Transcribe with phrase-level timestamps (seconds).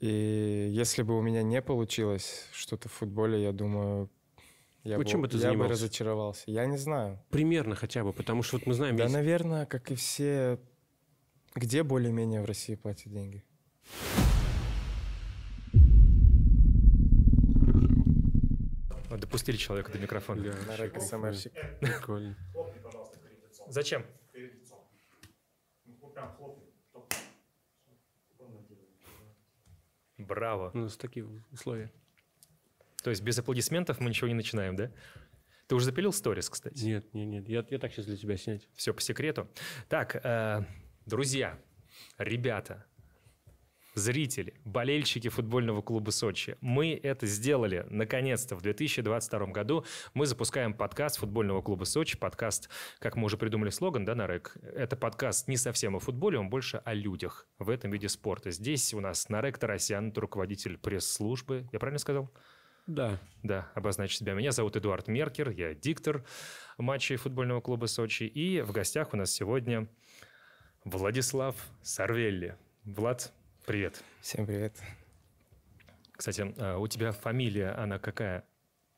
[0.00, 4.08] И если бы у меня не получилось что-то в футболе, я думаю,
[4.84, 6.44] я, Вот бы, чем бы ты я бы разочаровался.
[6.46, 7.18] Я не знаю.
[7.30, 8.96] Примерно хотя бы, потому что вот мы знаем...
[8.96, 10.58] Да, есть- наверное, как и все...
[11.54, 13.44] Где более-менее в России платят деньги?
[19.10, 20.42] Допустили человека до микрофона.
[20.42, 21.52] Да, На рэк СМРщик.
[21.80, 22.36] прикольно.
[22.52, 23.66] Хлопни, пожалуйста, перед лицом.
[23.72, 24.06] Зачем?
[24.32, 24.78] Перед лицом.
[25.86, 26.67] Ну, прям хлопни.
[30.18, 30.70] Браво.
[30.74, 31.92] У нас такие условия.
[33.02, 34.90] То есть без аплодисментов мы ничего не начинаем, да?
[35.68, 36.82] Ты уже запилил сторис, кстати?
[36.82, 37.48] Нет, нет, нет.
[37.48, 38.68] Я, я так сейчас для тебя снять.
[38.74, 39.48] Все по секрету.
[39.88, 40.64] Так, э,
[41.06, 41.58] друзья,
[42.16, 42.86] ребята,
[43.98, 49.84] зрители, болельщики футбольного клуба Сочи, мы это сделали наконец-то в 2022 году.
[50.14, 52.16] Мы запускаем подкаст футбольного клуба Сочи.
[52.16, 54.56] Подкаст, как мы уже придумали слоган, да, Нарек?
[54.62, 58.50] Это подкаст не совсем о футболе, он больше о людях в этом виде спорта.
[58.50, 61.68] Здесь у нас Нарек Тарасян, руководитель пресс-службы.
[61.72, 62.30] Я правильно сказал?
[62.86, 63.20] Да.
[63.42, 64.32] Да, обозначить себя.
[64.32, 66.24] Меня зовут Эдуард Меркер, я диктор
[66.78, 68.22] матчей футбольного клуба Сочи.
[68.22, 69.88] И в гостях у нас сегодня
[70.84, 72.56] Владислав Сарвелли.
[72.84, 73.34] Влад,
[73.68, 74.02] привет.
[74.22, 74.72] Всем привет.
[76.12, 78.46] Кстати, а, у тебя фамилия, она какая?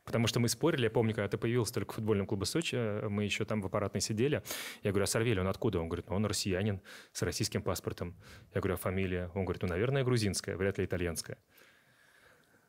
[0.05, 3.09] Потому что мы спорили, я помню, когда ты появился только в футбольном клубе Сочи, э,
[3.09, 4.45] мы еще там в аппаратной сидели.
[4.85, 5.81] Я говорю, а Сарвелли, он откуда?
[5.81, 6.81] Он говорит, ну он россиянин
[7.13, 8.15] с российским паспортом.
[8.55, 9.33] Я говорю, а фамилия?
[9.35, 11.39] Он говорит, ну, наверное, грузинская, вряд ли итальянская.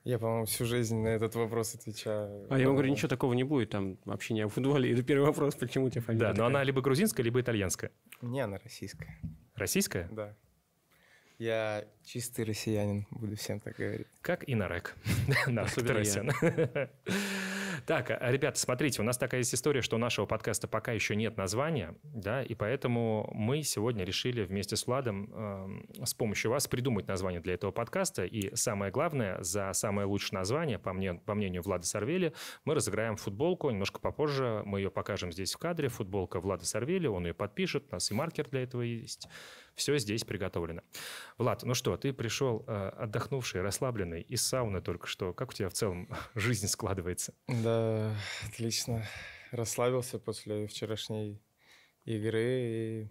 [0.04, 2.48] Я, по-моему, всю жизнь на этот вопрос отвечаю.
[2.50, 4.92] А я вам говорю, ничего такого не будет, там вообще не о футболе.
[4.92, 6.48] Это первый вопрос, почему у тебя фамилия Да, но такая?
[6.48, 7.92] она либо грузинская, либо итальянская.
[8.24, 9.20] Не, она российская.
[9.54, 10.10] Российская?
[10.12, 10.36] Да.
[11.42, 14.06] Я чистый россиянин, буду всем так говорить.
[14.22, 14.96] Как и Нарек.
[15.48, 16.30] Тарасян.
[17.88, 21.16] Так, а, ребята, смотрите, у нас такая есть история, что у нашего подкаста пока еще
[21.16, 26.68] нет названия, да, и поэтому мы сегодня решили вместе с Владом эм, с помощью вас
[26.68, 28.24] придумать название для этого подкаста.
[28.24, 32.34] И самое главное, за самое лучшее название, по, мне, по мнению Влада Сарвели,
[32.66, 33.72] мы разыграем футболку.
[33.72, 35.90] Немножко попозже мы ее покажем здесь в кадре.
[35.90, 39.28] Футболка Влада Сарвели, он ее подпишет, у нас и маркер для этого есть.
[39.76, 40.82] Все здесь приготовлено.
[41.38, 45.34] Влад, ну что, ты пришел э, отдохнувший, расслабленный из сауны только что.
[45.34, 47.34] Как у тебя в целом жизнь складывается?
[47.48, 48.16] Да,
[48.48, 49.06] отлично.
[49.52, 51.42] Расслабился после вчерашней
[52.06, 53.10] игры и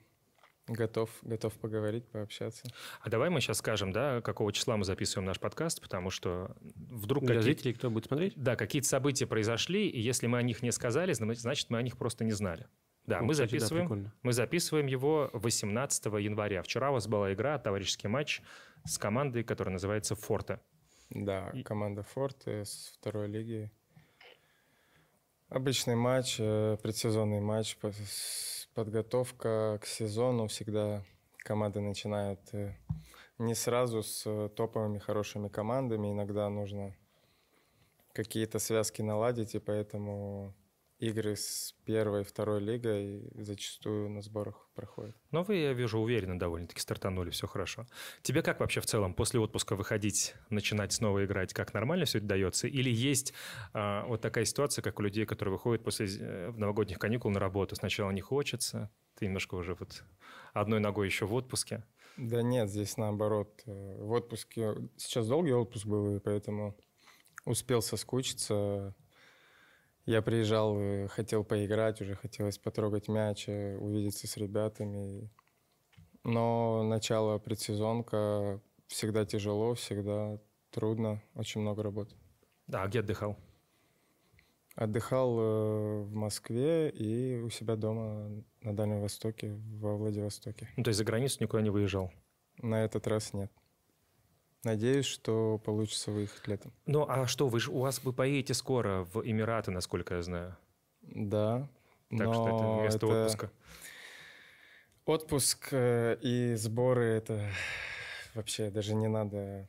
[0.66, 2.62] готов, готов поговорить, пообщаться.
[3.00, 7.24] А давай мы сейчас скажем, да, какого числа мы записываем наш подкаст, потому что вдруг
[7.24, 8.34] Для какие- зрителей, кто будет смотреть?
[8.36, 11.82] да, какие-то события произошли, и если мы о них не сказали, зна- значит, мы о
[11.82, 12.68] них просто не знали.
[13.06, 14.14] Да, Ну, мы кстати, да, записываем, прикольно.
[14.22, 16.62] мы записываем его 18 января.
[16.62, 18.40] Вчера у вас была игра, товарищеский матч
[18.84, 20.60] с командой, которая называется «Форте».
[21.10, 23.70] Да, И- команда Форте с второй лиги.
[25.48, 27.76] Обычный матч, э, предсезонный матч,
[28.74, 30.46] подготовка к сезону.
[30.46, 31.02] Всегда
[31.38, 32.76] команды начинают э,
[33.38, 36.12] не сразу с э, топовыми хорошими командами.
[36.12, 36.94] Иногда нужно
[38.12, 40.54] какие-то связки наладить, и поэтому
[41.00, 45.16] игры с первой и второй лигой зачастую на сборах проходят.
[45.30, 47.86] Но вы, я вижу, уверенно довольно-таки стартанули, все хорошо.
[48.22, 51.54] Тебе как вообще в целом после отпуска выходить, начинать снова играть?
[51.54, 52.68] Как нормально все это дается?
[52.68, 53.32] Или есть
[53.72, 57.76] а, вот такая ситуация, как у людей, которые выходят после э, новогодних каникул на работу?
[57.76, 60.04] Сначала не хочется, ты немножко уже вот
[60.52, 61.82] одной ногой еще в отпуске.
[62.18, 63.62] Да нет, здесь наоборот.
[63.66, 64.76] Э, В отпуске...
[64.98, 66.76] Сейчас долгий отпуск был, и поэтому
[67.46, 68.94] успел соскучиться.
[70.06, 75.30] Я приезжал, э, хотел поиграть, уже хотелось потрогать мяч, э, увидеться с ребятами.
[76.24, 80.38] Но начало предсезонка всегда тяжело, всегда
[80.70, 82.14] трудно, очень много работы.
[82.66, 83.36] Да, а где отдыхал?
[84.74, 90.68] Отдыхал э, в Москве и у себя дома на Дальнем Востоке, во Владивостоке.
[90.76, 92.12] Ну, то есть за границу никуда не выезжал?
[92.58, 93.52] На этот раз нет.
[94.62, 96.72] Надеюсь, что получится выехать летом.
[96.86, 100.56] Ну, а что, вы же, у вас вы поедете скоро в Эмираты, насколько я знаю.
[101.02, 101.68] Да.
[102.10, 103.50] Так но что это вместо это отпуска.
[105.06, 107.50] Отпуск э, и сборы это
[108.34, 109.68] вообще даже не надо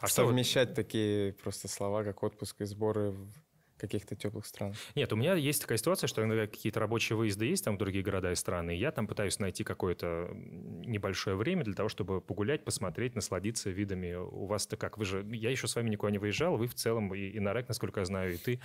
[0.00, 3.45] А что, совмещать такие просто слова, как отпуск и сборы в
[3.76, 4.76] каких-то теплых странах.
[4.94, 8.04] Нет, у меня есть такая ситуация, что иногда какие-то рабочие выезды есть там в другие
[8.04, 12.64] города и страны, и я там пытаюсь найти какое-то небольшое время для того, чтобы погулять,
[12.64, 14.14] посмотреть, насладиться видами.
[14.14, 14.98] У вас-то как?
[14.98, 15.26] Вы же...
[15.32, 18.06] Я еще с вами никуда не выезжал, вы в целом, и, и Нарек, насколько я
[18.06, 18.60] знаю, и ты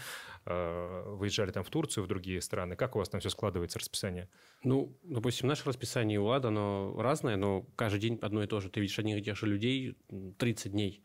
[0.45, 2.75] э, выезжали там в Турцию, в другие страны.
[2.75, 4.29] Как у вас там все складывается, расписание?
[4.63, 8.69] Ну, допустим, наше расписание у Лада, оно разное, но каждый день одно и то же.
[8.69, 11.03] Ты видишь одних и тех же людей м, 30 дней.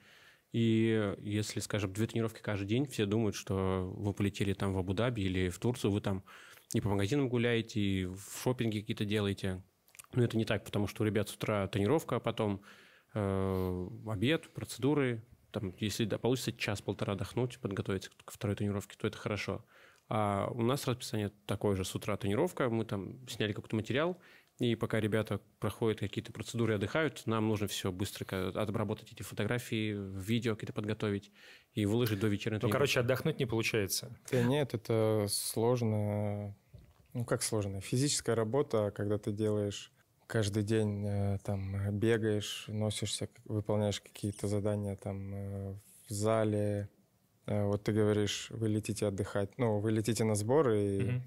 [0.56, 5.20] И если, скажем, две тренировки каждый день, все думают, что вы полетели там в Абу-Даби
[5.20, 6.24] или в Турцию, вы там
[6.72, 9.62] и по магазинам гуляете, и в шопинге какие-то делаете.
[10.14, 12.62] Но это не так, потому что у ребят с утра тренировка, а потом
[13.12, 15.22] э, обед, процедуры.
[15.50, 19.62] Там, если да, получится час-полтора отдохнуть, подготовиться ко второй тренировке, то это хорошо.
[20.08, 21.84] А у нас расписание такое же.
[21.84, 24.18] С утра тренировка, мы там сняли какой-то материал,
[24.58, 28.24] и пока ребята проходят какие-то процедуры и отдыхают, нам нужно все быстро
[28.54, 31.30] обработать эти фотографии, видео какие-то подготовить
[31.74, 34.16] и выложить до вечерней Ну, короче, отдохнуть не получается.
[34.30, 36.54] Да нет, это сложно.
[37.12, 37.80] Ну, как сложно?
[37.80, 39.92] Физическая работа, когда ты делаешь
[40.26, 45.74] каждый день, э, там, бегаешь, носишься, выполняешь какие-то задания там э,
[46.08, 46.88] в зале.
[47.46, 49.56] Э, Вот ты говоришь, вы летите отдыхать.
[49.58, 51.22] Ну, вы летите на сборы, и Мгм.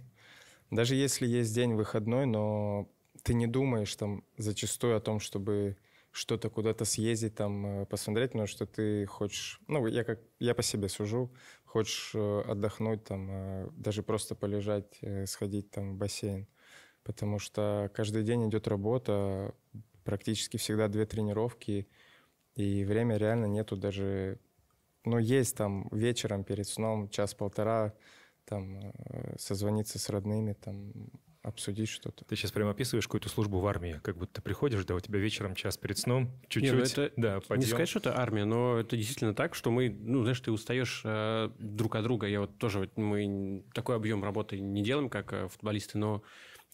[0.71, 2.89] даже если есть день выходной, но
[3.23, 5.77] ты не думаешь там зачастую о том, чтобы
[6.11, 10.63] что-то куда-то съездить, там, э, посмотреть, потому что ты хочешь, ну, я как, я по
[10.63, 11.31] себе сужу,
[11.65, 16.47] хочешь э, отдохнуть, там, э, даже просто полежать, сходить там в бассейн,
[17.03, 19.53] потому что каждый день идет работа,
[20.03, 21.87] практически всегда две тренировки,
[22.55, 24.39] и время реально нету даже,
[25.05, 27.93] ну, есть там вечером перед сном час-полтора,
[28.45, 28.93] там,
[29.37, 30.91] созвониться с родными, там,
[31.41, 32.25] обсудить что-то.
[32.25, 35.19] Ты сейчас прямо описываешь какую-то службу в армии, как будто ты приходишь, да, у тебя
[35.19, 37.69] вечером час перед сном, Не, чуть-чуть, ну это да, Не подъем.
[37.69, 41.49] сказать, что это армия, но это действительно так, что мы, ну, знаешь, ты устаешь э,
[41.57, 42.27] друг от друга.
[42.27, 46.23] Я вот тоже, вот мы такой объем работы не делаем, как э, футболисты, но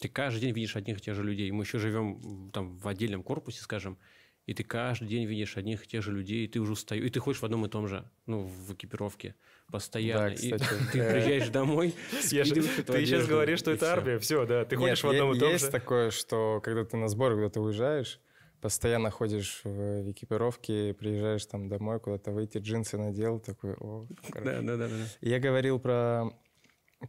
[0.00, 1.50] ты каждый день видишь одних и тех же людей.
[1.52, 3.98] Мы еще живем там в отдельном корпусе, скажем,
[4.46, 7.10] и ты каждый день видишь одних и тех же людей, и ты уже устаешь, и
[7.10, 9.34] ты ходишь в одном и том же, ну, в экипировке
[9.70, 10.28] постоянно.
[10.28, 10.64] Да, И кстати.
[10.92, 11.94] ты приезжаешь домой,
[12.30, 13.92] Я же- ты сейчас говоришь, что и это всё.
[13.92, 15.70] армия, все, да, ты ходишь Нет, в одном и том есть же.
[15.72, 18.20] такое, что когда ты на сбор, когда ты уезжаешь,
[18.60, 24.06] постоянно ходишь в, экипировке, приезжаешь там домой, куда-то выйти, джинсы надел, такой, о.
[24.32, 24.94] Да, да, да, да.
[25.20, 26.30] И Я говорил про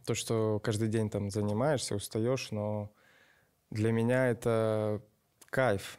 [0.04, 2.92] то, что каждый день там занимаешься, устаешь, но
[3.70, 5.02] для меня это
[5.50, 5.98] кайф.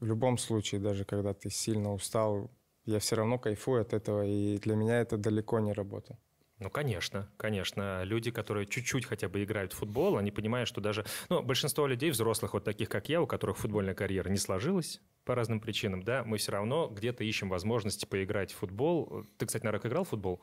[0.00, 2.50] В любом случае, даже когда ты сильно устал,
[2.86, 6.18] я все равно кайфую от этого, и для меня это далеко не работа.
[6.58, 8.02] Ну, конечно, конечно.
[8.04, 11.06] Люди, которые чуть-чуть хотя бы играют в футбол, они понимают, что даже...
[11.30, 15.34] Ну, большинство людей, взрослых, вот таких, как я, у которых футбольная карьера не сложилась по
[15.34, 19.24] разным причинам, да, мы все равно где-то ищем возможности поиграть в футбол.
[19.38, 20.42] Ты, кстати, наверное, играл в футбол?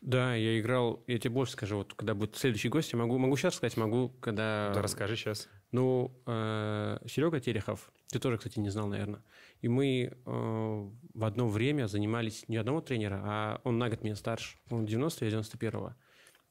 [0.00, 3.36] Да, я играл, я тебе больше скажу, вот когда будет следующий гость, я могу, могу
[3.36, 4.72] сейчас сказать, могу, когда...
[4.74, 5.48] Да, расскажи сейчас.
[5.72, 9.22] Ну, Серега Терехов, ты тоже, кстати, не знал, наверное.
[9.60, 14.16] И мы э, в одно время занимались не одного тренера, а он на год меня
[14.16, 14.58] старше.
[14.70, 15.94] Он 90 я 91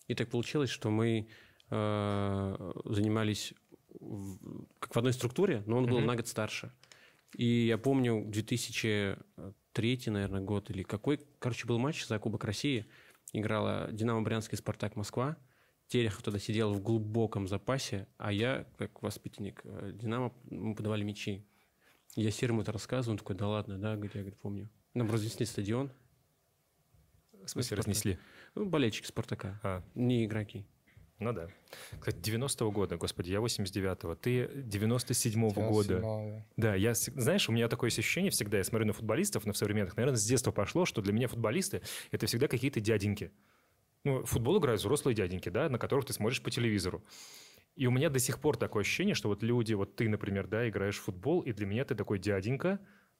[0.07, 1.27] И так получилось, что мы
[1.71, 3.53] э, занимались
[3.99, 6.07] в- как в одной структуре, но он был Мгм.
[6.07, 6.71] на год старше.
[7.35, 12.85] И я помню 2003, наверное, год или какой, короче, был матч за Кубок России.
[13.33, 15.37] Играла Динамо Брянск и Спартак Москва.
[15.87, 21.45] Терехов тогда сидел в глубоком запасе, а я, как воспитанник э, Динамо, мы подавали мячи.
[22.15, 24.69] Я Серому это рассказываю, он такой, да ладно, да, говорит, я говорит, помню.
[24.93, 25.91] Нам разнесли стадион,
[27.43, 27.77] В смысле, Спартак.
[27.87, 28.17] разнесли?
[28.55, 30.65] ну, болельщики Спартака, А, не игроки.
[31.19, 31.47] ну да.
[31.99, 35.95] Кстати, 90-го года, господи, я 89-го, ты 97-го года.
[35.99, 36.45] 97-го, да.
[36.57, 40.17] Да, я, знаешь, у меня такое ощущение всегда, я смотрю на футболистов, на современных, наверное,
[40.17, 43.31] с детства пошло, что для меня футболисты— это всегда какие-то дяденьки.
[44.05, 47.03] Ну, в футбол играют взрослые дяденьки, да, на которых ты смотришь по телевизору.
[47.79, 50.67] И у меня до сих пор такое ощущение, что вот люди, вот ты, например, да,
[50.67, 52.77] играешь в футбол, и для меня ты такой дяденька,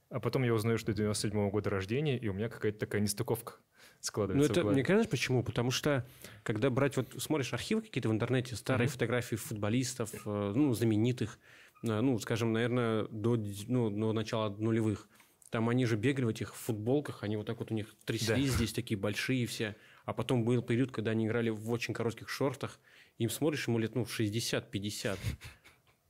[0.10, 3.54] а потом я узнаю, что ты 97-го года рождения, и у меня какая-то такая нестыковка
[3.54, 3.62] Ну,
[4.02, 4.52] складывается.
[4.52, 4.76] это, в голове.
[4.76, 5.44] мне кажется, почему?
[5.44, 6.06] Потому что,
[6.44, 8.92] когда брать, вот смотришь архивы какие-то в интернете, старые Мгм.
[8.92, 11.40] фотографии футболистов, э, ну, знаменитых,
[11.84, 13.38] э, ну, скажем, наверное, до,
[13.68, 15.08] ну, до начала нулевых,
[15.52, 18.74] там они же бегали в этих футболках, они вот так вот у них тряслись здесь
[18.74, 19.78] такие большие все.
[20.04, 22.78] А потом был период, когда они играли в очень коротких шортах,
[23.20, 25.18] им смотришь, ему лет, ну, 60-50.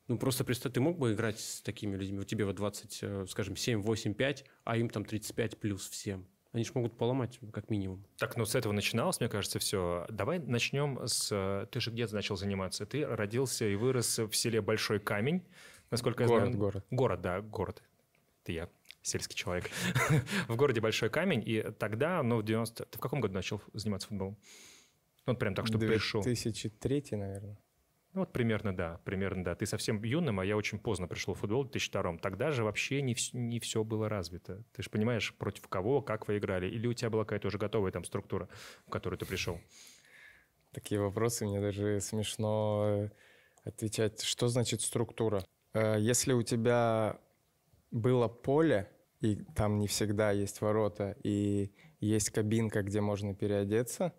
[0.08, 2.20] Ну, просто представь, ты мог бы играть с такими людьми?
[2.20, 6.25] У тебя вот 20, э, скажем, 7, 8, 5, а им там 35 плюс всем.
[6.51, 8.04] Они же могут поломать, как минимум.
[8.18, 10.08] Так, ну с этого начиналось, мне кажется, все.
[10.10, 11.30] Давай начнем с...
[11.32, 12.88] э, Ты же где начал заниматься?
[12.88, 15.44] Ты родился и вырос в селе Большой Камень,
[15.92, 16.58] насколько я Город, знаю.
[16.58, 16.86] город.
[16.89, 17.84] Город, да, город.
[18.44, 18.70] Ты я,
[19.04, 19.70] сельский человек.
[20.48, 21.44] в городе Большой Камень.
[21.46, 22.86] И тогда, ну, в 90...
[22.86, 24.36] Ты в каком году начал заниматься футболом?
[25.29, 26.24] Ну, вот прям так, чтобы пришел.
[26.24, 27.57] 2003, наверное.
[28.13, 29.53] Ну, вот примерно, да, примерно, да.
[29.53, 33.03] Ты совсем юным, а я очень поздно пришел в футбол в 2002 Тогда же вообще
[33.03, 34.63] не, не все было развито.
[34.74, 36.67] Ты же понимаешь, против кого, как вы играли.
[36.67, 38.50] Или у тебя была какая-то уже готовая там структура,
[38.88, 39.59] в которую ты пришел?
[40.71, 43.09] Такие вопросы, мне даже смешно э,
[43.63, 44.24] отвечать.
[44.24, 45.43] Что значит структура?
[45.74, 47.19] Э, Если у тебя
[47.91, 48.89] было поле,
[49.21, 54.13] и там не всегда есть ворота, и есть кабинка, где можно переодеться,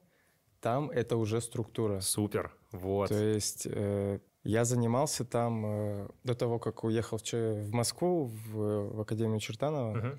[0.61, 2.01] там это уже структура.
[2.01, 3.09] Супер, вот.
[3.09, 8.97] То есть э, я занимался там э, до того, как уехал в, в Москву, в,
[8.97, 9.93] в Академию Чертанова.
[9.93, 10.19] Мгм.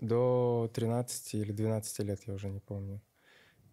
[0.00, 3.00] до 13 или 12 лет, я уже не помню.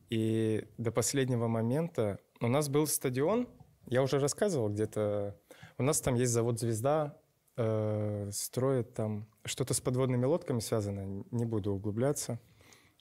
[0.10, 3.48] И до последнего момента у нас был стадион,
[3.88, 5.36] я уже рассказывал где-то,
[5.78, 7.18] у нас там есть завод «Звезда»,
[7.58, 12.40] э, строит там что-то с подводными лодками связано, не буду углубляться.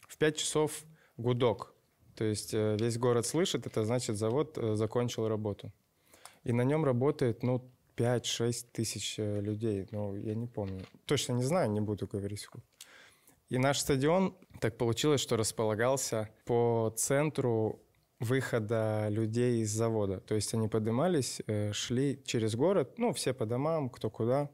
[0.08, 0.84] В 5 часов
[1.16, 1.71] гудок,
[2.14, 5.72] то есть э, весь город слышит, это значит завод э, закончил работу.
[6.44, 10.84] И на нем работает, ну, 5-6 тысяч э, людей, ну, я не помню.
[11.06, 12.46] Точно не знаю, не буду говорить.
[13.48, 17.80] И наш стадион, так получилось, что располагался по центру
[18.18, 20.20] выхода людей из завода.
[20.20, 21.40] То есть они поднимались,
[21.72, 24.48] шли через город, ну, все по домам, кто куда.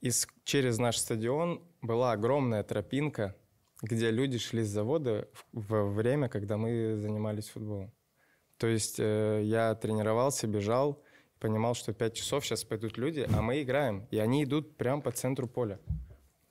[0.00, 0.10] И
[0.44, 3.36] через наш стадион была огромная тропинка,
[3.82, 7.92] где люди шли с завода в- время, когда мы занимались футболом.
[8.56, 11.02] То есть э, я тренировался, бежал,
[11.40, 14.06] понимал, что 5 часов сейчас пойдут люди, а мы играем.
[14.10, 15.80] И они идут прямо по центру поля.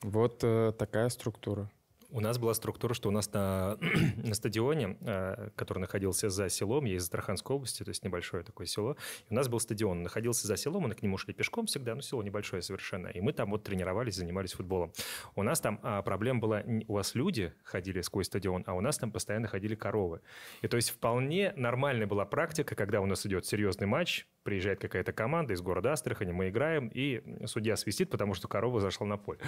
[0.01, 1.71] Вот э, такая структура.
[2.11, 3.77] У нас была структура, что у нас на,
[4.17, 8.67] на стадионе, э, который находился за селом, я из Астраханской области, то есть небольшое такое
[8.67, 8.97] село,
[9.29, 12.01] у нас был стадион, он находился за селом, мы к нему шли пешком всегда, но
[12.01, 14.91] село небольшое совершенно, и мы там вот тренировались, занимались футболом.
[15.35, 18.97] У нас там а, проблема была, у вас люди ходили сквозь стадион, а у нас
[18.97, 20.19] там постоянно ходили коровы.
[20.61, 25.13] И то есть вполне нормальная была практика, когда у нас идет серьезный матч, приезжает какая-то
[25.13, 29.39] команда из города Астрахани, мы играем, и судья свистит, потому что корова зашла на поле.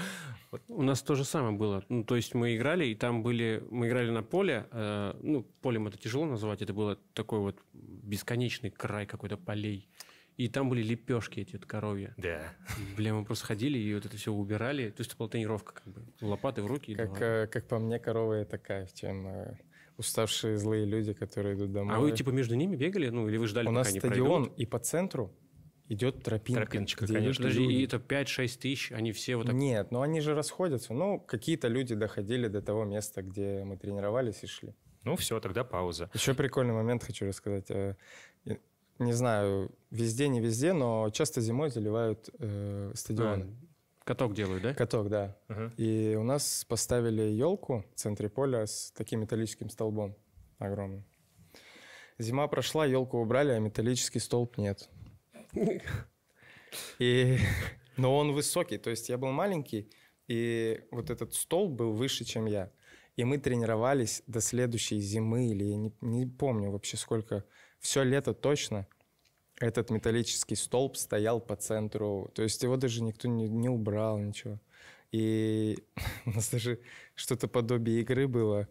[0.67, 1.84] У нас то же самое было.
[1.89, 3.64] Ну, то есть мы играли, и там были...
[3.70, 4.68] Мы играли на поле.
[4.72, 6.62] э, ну, полем это тяжело назвать.
[6.62, 9.88] Это было такой вот бесконечный край какой-то полей.
[10.38, 12.16] И там были лепешки эти от коровья.
[12.18, 12.54] Да.
[12.98, 14.90] Бля, мы просто ходили и вот это все убирали.
[14.90, 16.02] То есть это была тренировка как бы.
[16.22, 16.96] Лопаты в руки.
[16.96, 19.58] Как, э, как по мне, корова это кайф, чем э,
[19.98, 21.96] уставшие злые люди, которые идут домой.
[21.96, 23.10] А вы типа между ними бегали?
[23.10, 24.60] Ну, или вы ждали, У пока нас они стадион, пройдут?
[24.60, 25.32] и по центру
[25.94, 26.62] идет тропинка.
[26.62, 27.46] Тропиночка, где конечно.
[27.46, 27.74] люди.
[27.74, 29.56] и это 5-6 тысяч, они все вот так...
[29.56, 30.94] Нет, ну они же расходятся.
[30.94, 34.76] Ну, какие-то люди доходили до того места, где мы тренировались и шли.
[35.04, 36.10] Ну все, тогда пауза.
[36.14, 37.70] Еще прикольный момент хочу рассказать.
[37.70, 37.96] Э,
[39.00, 43.46] Не знаю, везде, не везде, но часто зимой заливают э, стадионы.
[44.00, 44.74] А, каток делают, да?
[44.74, 45.36] Каток, да.
[45.48, 45.72] Ага.
[45.78, 50.16] И у нас поставили елку в центре поля с таким металлическим столбом
[50.60, 51.04] огромным.
[52.20, 54.90] Зима прошла, елку убрали, а металлический столб нет.
[57.00, 57.38] И...
[57.98, 59.88] Но он высокий, то есть я был маленький,
[60.28, 62.72] и вот этот столб был выше, чем я.
[63.16, 67.46] И мы тренировались до следующей зимы, или я не, не помню вообще сколько,
[67.80, 68.88] все лето точно.
[69.60, 74.60] Этот металлический столб стоял по центру, то есть его даже никто не, не убрал, ничего.
[75.12, 75.78] И
[76.26, 76.80] у нас даже
[77.14, 78.68] что-то подобие игры было,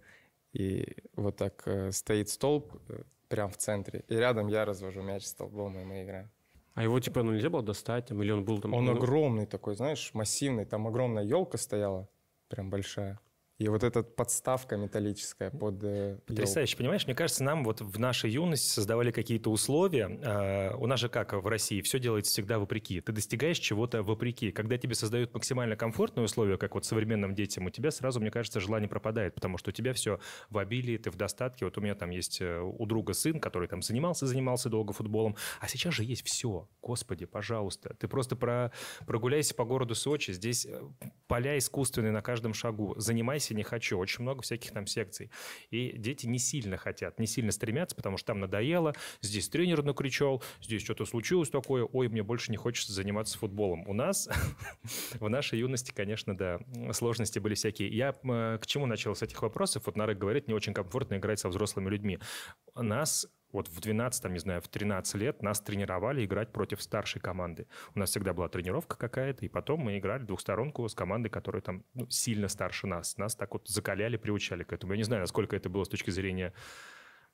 [0.53, 5.25] и вот так э, стоит столб э, прям в центре, и рядом я развожу мяч
[5.25, 6.31] столбом, и мы играем.
[6.75, 8.73] А его типа ну, нельзя было достать, там, или он был там...
[8.73, 10.64] Он ну, огромный такой, знаешь, массивный.
[10.64, 12.09] Там огромная елка стояла,
[12.49, 13.21] прям большая.
[13.62, 16.19] И вот эта подставка металлическая под э.
[16.26, 17.07] Потрясающе, понимаешь?
[17.07, 20.09] Мне кажется, нам вот в нашей юности создавали какие-то условия.
[20.21, 23.00] Э, У нас же как в России, все делается всегда вопреки.
[23.00, 24.50] Ты достигаешь чего-то вопреки.
[24.50, 28.59] Когда тебе создают максимально комфортные условия, как вот современным детям, у тебя сразу, мне кажется,
[28.59, 30.19] желание пропадает, потому что у тебя все
[30.50, 31.64] в обилии, ты в достатке.
[31.64, 35.37] Вот у меня там есть э, у друга сын, который там занимался, занимался долго футболом,
[35.61, 36.69] а сейчас же есть все.
[36.83, 37.95] Господи, пожалуйста.
[38.00, 38.73] Ты просто про,
[39.07, 40.83] прогуляйся по городу Сочи, здесь э,
[41.28, 42.95] поля искусственные на каждом шагу.
[42.97, 43.99] Занимайся не хочу.
[43.99, 45.30] Очень много всяких там секций.
[45.71, 50.42] И дети не сильно хотят, не сильно стремятся, потому что там надоело, здесь тренер накричал,
[50.61, 53.87] здесь что-то случилось такое, ой, мне больше не хочется заниматься футболом.
[53.88, 54.28] У нас
[55.21, 56.61] в нашей юности, конечно, да,
[56.92, 57.88] сложности были всякие.
[57.88, 59.85] Я э, к чему начал с этих вопросов?
[59.87, 62.18] Вот Нарек говорит, не очень комфортно играть со взрослыми людьми.
[62.75, 67.21] Нас вот в 12, там, не знаю, в 13 лет нас тренировали играть против старшей
[67.21, 67.66] команды.
[67.94, 71.85] У нас всегда была тренировка какая-то, и потом мы играли двухсторонку с командой, которая там
[71.94, 73.16] ну, сильно старше нас.
[73.18, 74.94] Нас так вот закаляли, приучали к этому.
[74.94, 76.52] Я не знаю, насколько это было с точки зрения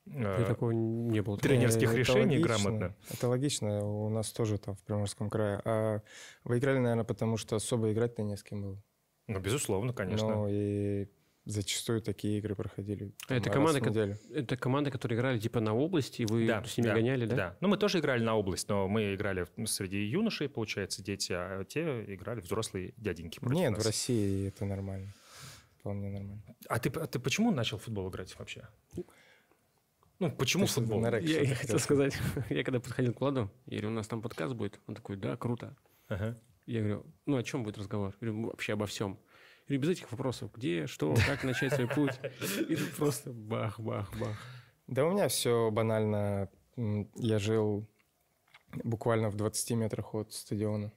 [0.06, 1.38] э, такого не было.
[1.38, 2.46] тренерских Э, это решений логично.
[2.46, 2.96] грамотно.
[3.10, 5.60] Это логично, у нас тоже там в Приморском крае.
[5.64, 6.02] А
[6.44, 8.82] вы играли, наверное, потому что особо играть-то не с кем было.
[9.28, 10.28] Ну, безусловно, конечно.
[10.28, 11.06] Ну и
[11.48, 13.12] зачастую такие игры проходили.
[13.28, 14.18] А это там, команда, ко-.
[14.34, 17.56] Это команды, которые играли типа на области, и вы с ними гоняли, да?
[17.60, 22.04] Ну, мы тоже играли на область, но мы играли среди юношей, получается, дети, а те
[22.14, 23.82] играли взрослые дяденьки против Нет, нас.
[23.82, 25.12] в России это нормально.
[25.80, 26.42] Вполне нормально.
[26.68, 28.68] А ты, а ты почему начал в футбол играть вообще?
[30.18, 31.00] Ну, почему Ты футбол?
[31.00, 32.18] на Я, я хотел сказать,
[32.50, 34.80] я когда подходил к Владу, я говорю, у нас там подкаст будет.
[34.88, 35.76] Он такой, да, круто.
[36.08, 36.36] Ага.
[36.66, 38.14] Я говорю, ну о чем будет разговор?
[38.20, 39.18] Я говорю, вообще обо всем.
[39.68, 42.18] Говорю, без этих вопросов, где, что, как начать свой путь.
[42.68, 44.38] И просто бах-бах-бах.
[44.86, 46.48] Да у меня все банально.
[46.76, 47.86] Я жил
[48.82, 50.90] буквально в 20 метрах от стадиона.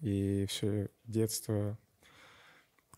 [0.00, 1.78] И все детство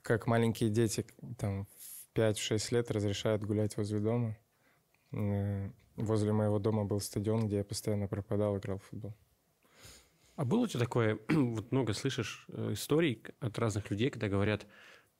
[0.03, 1.05] как маленькие дети
[1.39, 4.39] там в 5-6 лет разрешают гулять возле дома.
[5.97, 9.15] Возле моего дома был стадион, где я постоянно пропадал, играл в футбол.
[10.39, 14.69] А было у тебя такое, вот много слышишь э, историй от разных людей, когда говорят,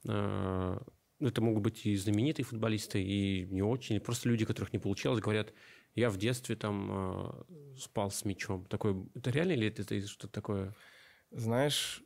[0.07, 0.79] э,
[1.19, 4.79] ну, это могут быть и знаменитые футболисты, и не очень, и просто люди, которых не
[4.79, 5.53] получалось, говорят,
[5.97, 7.43] я в детстве там э,
[7.81, 8.65] спал с мячом.
[8.67, 10.73] Такое, это реально или это, это что-то такое?
[11.33, 12.05] Знаешь,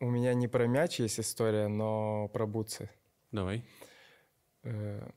[0.00, 2.90] у меня не про мяч есть история, но про бутсы.
[3.30, 3.64] Давай.
[4.64, 5.08] Э,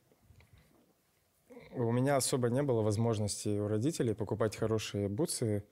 [1.72, 5.66] У меня особо не было возможности у родителей покупать хорошие бутсы.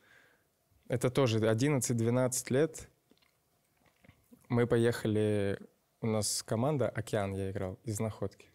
[0.89, 2.89] Это тоже 11-12 лет.
[4.49, 5.59] Мы поехали,
[6.01, 8.53] у нас команда «Океан» я играл из Находки.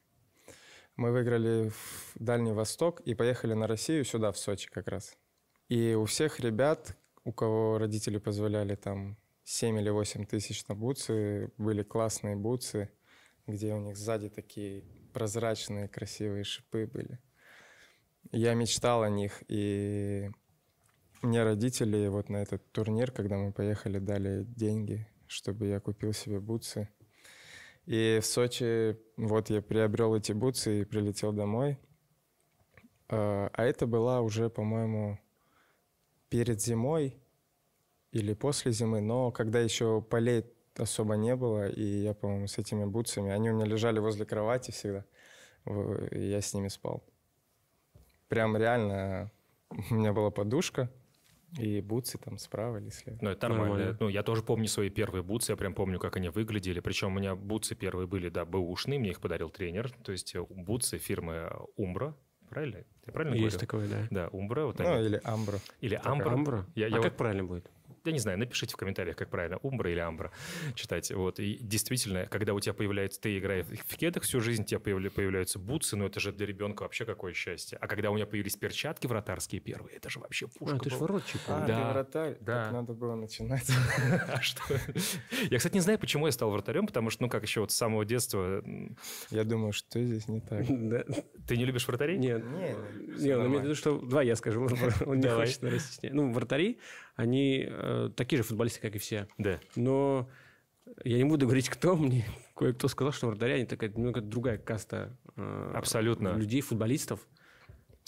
[0.95, 5.17] Мы выиграли в Дальний Восток и поехали на Россию сюда, в Сочи как раз.
[5.67, 11.51] И у всех ребят, у кого родители позволяли там 7 или 8 тысяч на бутсы,
[11.57, 12.89] были классные бутсы,
[13.45, 17.19] где у них сзади такие прозрачные красивые шипы были.
[18.31, 20.31] Я мечтал о них, и
[21.21, 26.39] мне родители вот на этот турнир, когда мы поехали, дали деньги, чтобы я купил себе
[26.39, 26.89] бутсы.
[27.85, 31.79] И в Сочи вот я приобрел эти бутсы и прилетел домой.
[33.09, 35.19] А а это была уже, по-моему,
[36.29, 37.21] перед зимой
[38.11, 40.45] или после зимы, но когда еще полей
[40.77, 44.71] особо не было, и я, по-моему, с этими бутсами, они у меня лежали возле кровати
[44.71, 45.05] всегда,
[45.65, 47.03] и я с ними спал.
[48.29, 49.31] Прям реально,
[49.69, 50.89] у меня была подушка,
[51.57, 53.17] и бутсы там справа или слева.
[53.21, 53.75] Ну, это нормально.
[53.75, 53.97] Нормально.
[53.99, 56.79] Ну, я тоже помню свои первые бутсы, я прям помню, как они выглядели.
[56.79, 59.91] Причем у меня бутсы первые были, да, бэушные, мне их подарил тренер.
[60.03, 62.15] То есть э, бутсы фирмы Умбра,
[62.49, 62.83] правильно?
[63.05, 63.59] Я правильно Есть говорю?
[63.59, 64.07] такое, да.
[64.09, 65.05] Да, Умбра, вот Ну, они.
[65.07, 65.57] или амбро.
[65.81, 66.11] Или такая.
[66.13, 66.29] Амбра.
[66.31, 66.65] Амбра?
[66.75, 67.69] Я, а я как вот- правильно будет?
[68.05, 70.31] Я не знаю, напишите в комментариях, как правильно, Умбра или Амбра
[70.75, 71.11] читать.
[71.11, 71.39] Вот.
[71.39, 75.09] И действительно, когда у тебя появляется, ты играешь в кедах всю жизнь, у тебя появля-
[75.09, 77.77] появляются бутсы, ну это же для ребенка вообще какое счастье.
[77.81, 80.97] А когда у меня появились перчатки вратарские первые, это же вообще пушка А, ты же
[80.97, 81.41] воротчик.
[81.47, 82.37] А, Да, ты вратарь.
[82.41, 82.63] да.
[82.65, 83.69] Так надо было начинать.
[84.33, 84.61] А что?
[85.49, 87.75] Я, кстати, не знаю, почему я стал вратарем, потому что, ну как еще вот с
[87.75, 88.63] самого детства...
[89.29, 90.65] Я думаю, что здесь не так.
[91.47, 92.17] Ты не любишь вратарей?
[92.17, 92.75] Нет, Не,
[93.23, 93.99] Не, он имеет в виду, что...
[93.99, 94.61] Два я скажу,
[95.05, 95.59] он не хочет.
[96.03, 96.79] Ну, вратари,
[97.21, 99.27] они э, такие же футболисты, как и все.
[99.37, 99.59] Да.
[99.75, 100.27] Но
[101.03, 102.25] я не буду говорить, кто мне.
[102.55, 106.35] Кое-кто сказал, что вратаря, они такая немного другая каста э, Абсолютно.
[106.35, 107.27] людей, футболистов.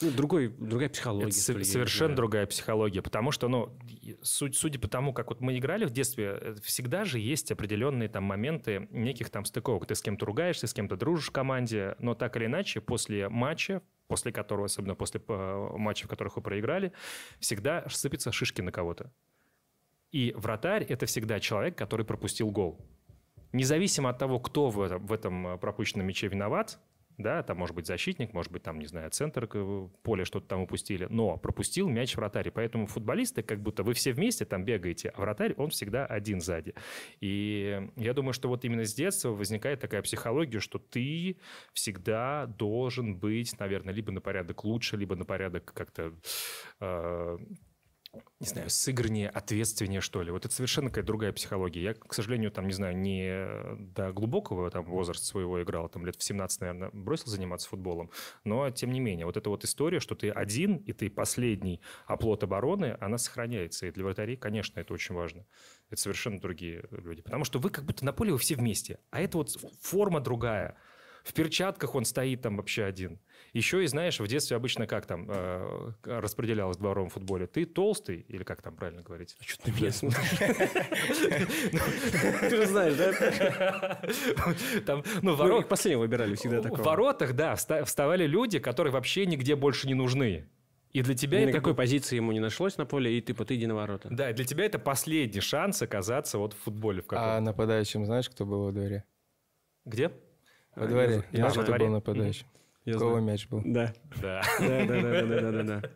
[0.02, 1.28] Ну, другой, другая психология.
[1.28, 2.17] Это не совершенно знаю.
[2.17, 3.78] другая психология, потому что, ну,
[4.23, 8.10] суть, судя по тому, как вот мы играли в детстве, э, всегда же есть определенные
[8.10, 9.86] там моменты неких там стыковок.
[9.86, 13.84] Ты с кем-то ругаешься, с кем-то дружишь в команде, но так или иначе после матча,
[14.08, 16.92] после которого, особенно после э, матчей, в которых вы проиграли,
[17.39, 19.12] всегда сыпятся шишки на кого-то.
[20.12, 22.80] И вратарь— это всегда человек, который пропустил гол.
[23.52, 26.80] Независимо от того, кто в этом, в этом э, пропущенном мяче виноват,
[27.17, 30.62] да, там может быть защитник, может быть там, не знаю, центр э, поля что-то там
[30.62, 32.52] упустили, но пропустил мяч вратарь.
[32.52, 36.73] Поэтому футболисты, как будто вы все вместе там бегаете, а вратарь, он всегда один сзади.
[37.19, 41.38] И я думаю, что вот именно с детства возникает такая психология, что ты
[41.73, 46.13] всегда должен быть, наверное, либо на порядок лучше, либо на порядок как-то
[46.80, 47.38] э,
[48.39, 50.32] не знаю, сыграннее, ответственнее, что ли.
[50.32, 51.82] Вот это совершенно какая-то другая психология.
[51.82, 53.47] Я, к сожалению, там, не знаю, не
[53.93, 58.12] до глубокого там возраста своего играл, там лет в 17, наверное, бросил заниматься футболом,
[58.43, 62.43] но, тем не менее, вот эта вот история, что ты один, и ты последний оплот
[62.43, 63.88] обороны, она сохраняется.
[63.88, 65.45] И для вратарей, конечно, это очень важно.
[65.89, 67.21] Это совершенно другие люди.
[67.21, 69.49] Потому что вы как будто на поле вы все вместе, а это вот
[69.82, 70.78] форма другая.
[71.23, 73.19] В перчатках он стоит там вообще один.
[73.54, 77.46] Еще и, знаешь, в детстве обычно как там э, распределялось в дворовом футболе?
[77.46, 79.36] Ты толстый, или как там правильно говорить?
[79.39, 80.39] А что ты на меня смотришь?
[82.42, 84.02] Ты же знаешь, да?
[84.86, 86.84] Там, ну, Ну, ворот, их последнего выбирали всегда в такого.
[86.84, 90.48] воротах, да, вста- вставали люди, которые вообще нигде больше не нужны.
[90.92, 91.58] И для тебя Ни на это...
[91.60, 94.10] какой позиции ему не нашлось на поле, и ты, ты иди на ворота.
[94.12, 98.06] Да, и для тебя это последний шанс оказаться вот в футболе в А каком нападающим
[98.06, 99.04] знаешь, кто был во дворе?
[99.86, 100.12] Где?
[100.76, 101.24] Во дворе.
[101.32, 101.56] я Знаешь, знаю.
[101.56, 101.86] кто Во дворе?
[101.86, 102.48] был нападающим?
[102.86, 103.24] Я кого знаю.
[103.26, 103.62] мяч был?
[103.65, 103.93] Да.
[104.22, 104.41] Да.
[104.60, 105.89] Да, да, да, да, да, да, да.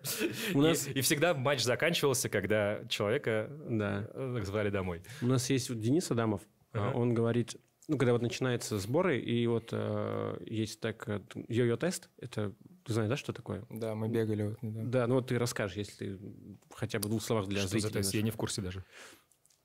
[0.53, 5.01] У нас, И, и всегда матч заканчивался, когда человека да, э, звали домой.
[5.21, 6.41] у нас есть вот Денис Адамов.
[6.73, 6.95] Ага.
[6.97, 7.57] Он говорит,
[7.89, 12.53] ну, когда вот начинаются сборы, и вот э, есть так э, йо-йо-тест, это,
[12.85, 13.65] ты знаешь, да, что такое?
[13.69, 14.89] Да, мы бегали вот недавно.
[14.91, 16.19] Да, ну вот ты расскажешь, если ты
[16.73, 17.93] хотя бы в двух словах для Что за зрителей.
[17.93, 18.07] тест?
[18.07, 18.13] наших.
[18.15, 18.83] Я не в курсе даже.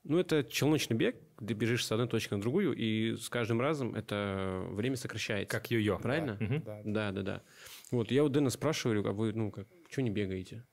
[0.04, 3.94] Ну, это челночный бег, ты бежишь с одной точки на другую, и с каждым разом
[3.94, 5.56] это время сокращается.
[5.56, 5.98] Как йо-йо.
[6.00, 6.36] Правильно?
[6.40, 6.62] Мгм.
[6.64, 6.80] Да.
[6.84, 7.42] Да, да, да.
[7.90, 10.64] Вот, я у Дэна спрашиваю, говорю, а вы, ну, как, что не бегаете?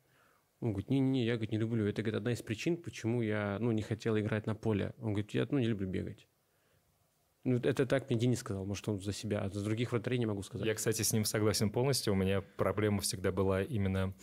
[0.61, 1.85] Он говорит, не-не-не, я, говорит, не люблю.
[1.85, 4.93] Это, говорит, одна из причин, почему я, ну, не хотел играть на поле.
[4.99, 6.27] Он говорит, я, ну, не люблю бегать.
[7.45, 10.25] Ну, это так мне Денис сказал, может, он за себя, а за других вратарей не
[10.25, 10.67] могу сказать.
[10.67, 12.11] Я, кстати, с ним согласен полностью.
[12.13, 14.13] У меня проблема всегда была именно...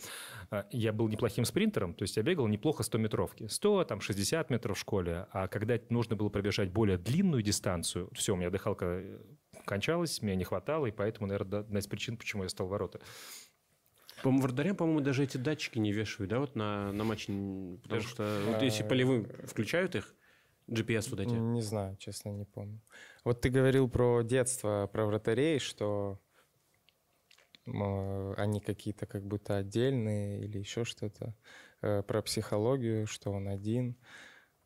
[0.51, 3.47] а, Я был неплохим спринтером, то есть я бегал неплохо 100-метровки.
[3.47, 5.25] 100, там, 60 метров в школе.
[5.31, 9.19] А когда нужно было пробежать более длинную дистанцию, все, у меня дыхалка э,
[9.65, 12.99] кончалась, мне не хватало, и поэтому, наверное, одна из причин, почему я стал ворота.
[14.23, 18.07] По-моему, вратарям, по-моему, даже эти датчики не вешают, да, вот на, на матче, потому Даже-
[18.07, 20.13] что вот если А, полевым включают их,
[20.69, 22.81] GPS вот эти, Не знаю, честно, не помню.
[23.23, 26.19] Вот ты говорил про детство, про вратарей, что
[27.65, 31.35] они какие-то как будто отдельные или еще что-то.
[31.81, 33.97] Э, Про психологию, что он один.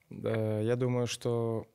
[0.10, 1.66] Я думаю, что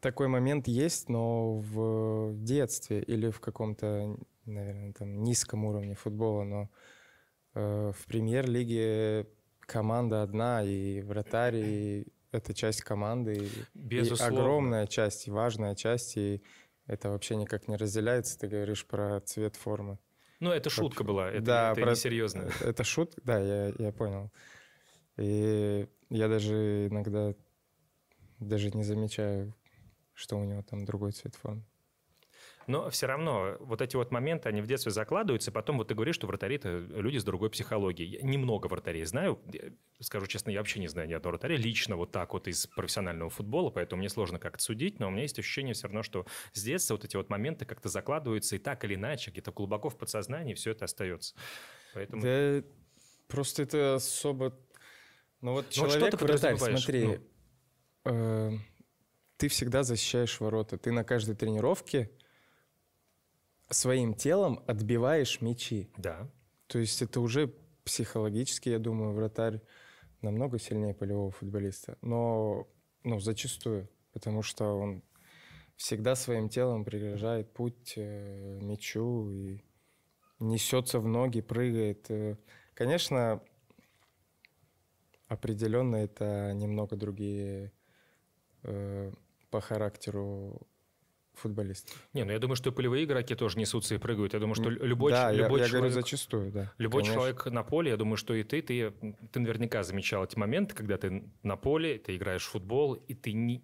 [0.00, 6.70] такой момент есть, но в детстве или в каком-то, наверное, там низком уровне футбола, но
[7.54, 9.26] э, в премьер-лиге
[9.60, 13.34] команда одна, и вратарь, и это часть команды.
[13.34, 14.40] и- и Безусловно.
[14.40, 16.42] огромная часть, и важная часть, и
[16.86, 18.38] это вообще никак не разделяется.
[18.38, 19.98] Ты говоришь про цвет формы.
[20.40, 22.50] Ну, это шутка была, это, Да, это про- несерьезно.
[22.60, 23.20] Это шутка?
[23.24, 24.30] Да, я, я понял.
[25.18, 27.34] И я даже иногда
[28.38, 29.54] даже не замечаю,
[30.14, 31.62] что у него там другой цвет формы.
[32.66, 35.94] Но все равно вот эти вот моменты, они в детстве закладываются, и потом вот ты
[35.94, 38.18] говоришь, что вратари— это люди с другой психологией.
[38.18, 39.40] Я немного вратарей знаю,
[40.00, 43.30] скажу честно, я вообще не знаю ни одного вратаря лично вот так вот из профессионального
[43.30, 46.62] футбола, поэтому мне сложно как-то судить, но у меня есть ощущение все равно, что с
[46.62, 50.54] детства вот эти вот моменты как-то закладываются, и так или иначе, где-то глубоко в подсознании
[50.54, 51.34] все это остается.
[51.94, 52.22] Поэтому...
[52.22, 52.62] Да
[53.30, 54.56] просто это особо...
[55.40, 57.20] Ну вот Ну вот что человек, ты вратарь, смотри,
[58.04, 58.50] э,
[59.38, 60.76] ты всегда защищаешь ворота.
[60.76, 62.10] Ты на каждой тренировке
[63.70, 65.90] своим телом отбиваешь мячи.
[65.96, 66.30] Да.
[66.66, 67.54] То есть это уже
[67.84, 69.60] психологически, я думаю, вратарь
[70.22, 71.96] намного сильнее полевого футболиста.
[72.02, 72.68] Но
[73.04, 75.02] ну, зачастую, потому что он
[75.76, 79.64] всегда своим телом преграждает путь э, мячу и
[80.38, 82.10] несется в ноги, прыгает.
[82.10, 82.36] Э,
[82.80, 83.42] Конечно,
[85.28, 87.72] определенно это немного другие
[88.62, 89.12] э,
[89.50, 90.66] по характеру
[91.40, 91.92] футболисты.
[92.12, 94.34] Не, ну я думаю, что полевые игроки тоже несутся и прыгают.
[94.34, 95.90] Я думаю, что любой, да, ч- я- любой я, человек...
[95.90, 96.72] говорю зачастую, да.
[96.78, 97.20] Любой конечно.
[97.20, 98.92] человек на поле, я думаю, что и ты, ты,
[99.32, 103.32] ты наверняка замечал эти моменты, когда ты на поле, ты играешь в футбол, и ты
[103.32, 103.62] не,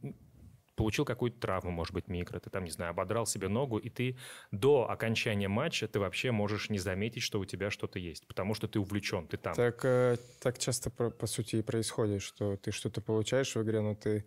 [0.77, 4.17] получил какую-то травму, может быть, микро, ты там, не знаю, ободрал себе ногу, и ты
[4.53, 8.69] до окончания матча ты вообще можешь не заметить, что у тебя что-то есть, потому что
[8.69, 9.55] ты увлечен, ты там.
[9.55, 13.95] Так, э, так часто, по сути, и происходит, что ты что-то получаешь в игре, но
[13.95, 14.27] ты,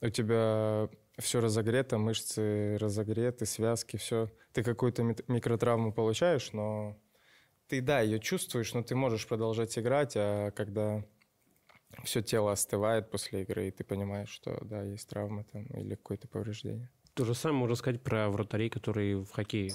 [0.00, 0.88] у тебя
[1.22, 4.28] все разогрето, мышцы разогреты, связки, все.
[4.52, 6.98] Ты какую-то микротравму получаешь, но
[7.68, 11.04] ты, да, ее чувствуешь, но ты можешь продолжать играть, а когда
[12.04, 16.28] все тело остывает после игры, и ты понимаешь, что, да, есть травма там или какое-то
[16.28, 16.90] повреждение.
[17.14, 19.72] То же самое можно сказать про вратарей, которые в хоккее.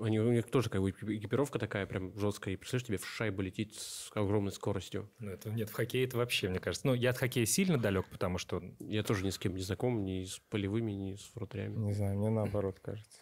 [0.00, 2.54] Они, у них тоже как бы экипировка такая прям жесткая.
[2.54, 5.10] И представляешь, тебе в шайбу летит с огромной скоростью.
[5.18, 6.86] Ну, это, нет, в хоккее это вообще, мне кажется.
[6.86, 10.04] Ну, я от хоккея сильно далек, потому что Я тоже ни с кем не знаком,
[10.04, 11.76] ни с полевыми, ни с вратарями.
[11.76, 13.20] Не знаю, мне наоборот кажется.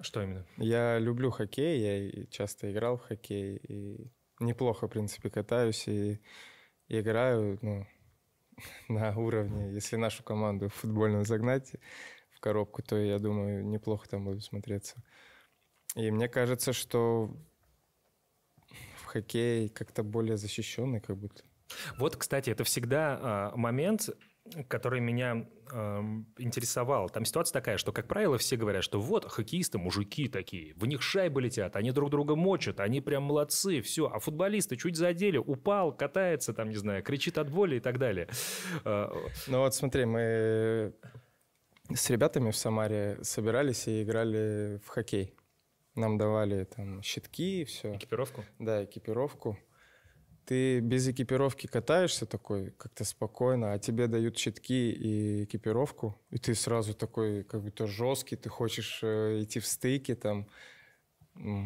[0.00, 0.46] что именно?
[0.56, 6.20] Я люблю хоккей, я часто играл в хоккей, и неплохо, в принципе, катаюсь и
[6.88, 7.86] играю ну,
[8.88, 9.72] на уровне.
[9.72, 11.72] Если нашу команду футбольную загнать
[12.30, 15.02] в коробку, то, я думаю, неплохо там буду смотреться.
[15.94, 17.34] И мне кажется, что
[18.96, 21.42] в хоккее как-то более защищенный, как будто.
[21.98, 24.08] Вот, кстати, это всегда а, момент,
[24.68, 27.10] который меня ам, интересовал.
[27.10, 31.02] Там ситуация такая, что, как правило, все говорят, что вот хоккеисты мужики такие, в них
[31.02, 34.06] шайбы летят, они друг друга мочат, они прям молодцы, все.
[34.06, 38.28] А футболисты чуть задели, упал, катается, там, не знаю, кричит от боли и так далее.
[38.84, 39.12] А,
[39.46, 40.94] Ну вот смотри, мы
[41.94, 45.34] с ребятами в Самаре собирались и играли в хоккей.
[45.98, 47.96] Нам давали там щитки и все.
[47.96, 48.44] Экипировку?
[48.58, 49.58] Да, экипировку.
[50.44, 56.54] Ты без экипировки катаешься такой, как-то спокойно, а тебе дают щитки и экипировку, и ты
[56.54, 60.46] сразу такой, как будто жесткий, ты хочешь э, идти в стыки там.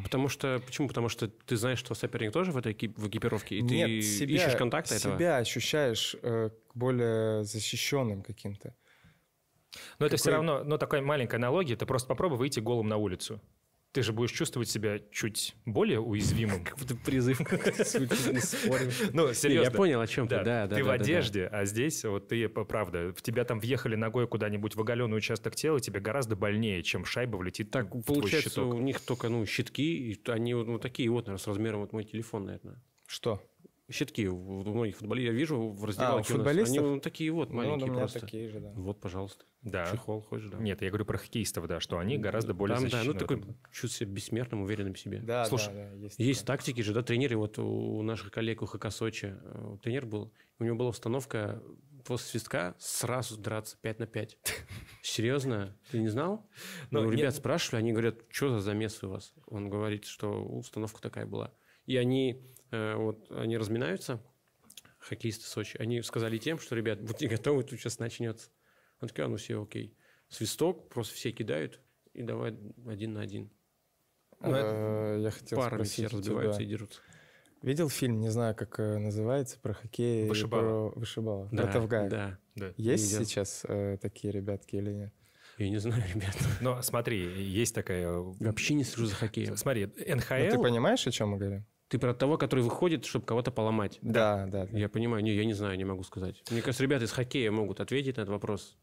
[0.03, 0.89] Потому что, почему?
[0.89, 4.35] Потому что ты знаешь, что соперник тоже в этой в экипировке, и Нет, ты себя,
[4.35, 5.15] ищешь контакта этого.
[5.15, 8.75] себя ощущаешь э, более защищенным каким-то.
[9.99, 12.97] Но это все Какой- равно, ну, такая маленькая аналогия, ты просто попробуй выйти голым на
[12.97, 13.41] улицу.
[13.93, 16.65] Ты же будешь чувствовать себя чуть более уязвимым.
[16.65, 17.41] Как будто призыв.
[19.13, 19.65] Ну, серьезно.
[19.65, 20.37] Я понял, о чем ты.
[20.37, 23.95] Да, Да, да, ты в одежде, а здесь вот ты, правда, в тебя там въехали
[23.95, 28.81] ногой куда-нибудь в оголенный участок тела, тебе гораздо больнее, чем шайба влетит Так, получается, у
[28.81, 32.05] них только, ну, щитки, и они вот, ну, такие вот, наверное, с размером вот мой
[32.05, 32.83] телефон, наверное.
[33.07, 33.43] Что?
[33.93, 35.33] Щитки у многих футболистов.
[35.35, 36.47] Я вижу в раздевалке у у нас.
[36.49, 36.87] Они футболистов?
[36.95, 38.21] вот такие вот Ну, маленькие у меня просто.
[38.21, 38.73] такие же, да.
[38.75, 39.45] Вот, пожалуйста.
[39.63, 39.87] Да.
[39.91, 40.59] Чехол хочешь, да.
[40.59, 43.13] Нет, я говорю про хоккеистов, да, что они гораздо более Там, да, защищены.
[43.13, 43.57] ну в такой этом.
[43.71, 45.21] чувствует себя бессмертным, уверенным в себе.
[45.21, 46.19] Да, Слушай, да, да, есть.
[46.19, 46.57] Есть такое.
[46.57, 50.65] тактики же, да, тренеры, вот у наших коллег у ХК Сочи, э, тренер был, у
[50.65, 51.63] него была установка
[52.05, 54.37] после свистка сразу драться 5 на 5.
[55.03, 55.77] Серьезно?
[55.91, 56.49] Ты не знал?
[56.91, 57.21] Ну, Ну, нет.
[57.21, 59.33] ребят спрашивали, они говорят, что за замес у вас?
[59.47, 61.53] Он говорит, что установка такая была.
[61.87, 64.21] И они, вот, они разминаются,
[64.99, 68.51] хоккеисты Сочи, они сказали тем, что, ребят, будьте готовы, тут сейчас начнется.
[69.01, 69.97] Он такой, а ну все, окей.
[70.29, 71.81] Свисток, просто все кидают,
[72.15, 72.57] и давай
[72.87, 73.51] один на один.
[74.41, 76.67] Э, Я хотел Парами все разбиваются тебя.
[76.67, 77.01] и дерутся.
[77.63, 80.29] Видел фильм, не знаю, как э, называется, про хоккей.
[80.29, 80.91] Вышибала.
[80.91, 81.49] Про вышибала.
[81.53, 82.09] Да, Про Тавгай.
[82.09, 82.39] да.
[82.57, 82.73] Да.
[82.77, 83.25] Есть Видел.
[83.25, 85.15] сейчас э, такие ребятки или нет?
[85.59, 86.37] Я не знаю, ребят.
[86.61, 88.09] Но смотри, есть такая...
[88.11, 89.57] Вообще не слежу за хоккеем.
[89.57, 90.63] Смотри, Ну, ты НХЛ...
[90.63, 91.65] понимаешь, о чем мы говорим?
[91.93, 93.99] Ты про того, который выходит, чтобы кого-то поломать.
[94.01, 94.65] Да, да.
[94.65, 94.79] да.
[94.79, 95.23] Я понимаю.
[95.23, 96.43] Не, я не знаю, не могу сказать.
[96.51, 98.79] Мне кажется, ребята из хоккея могут ответить на этот вопрос.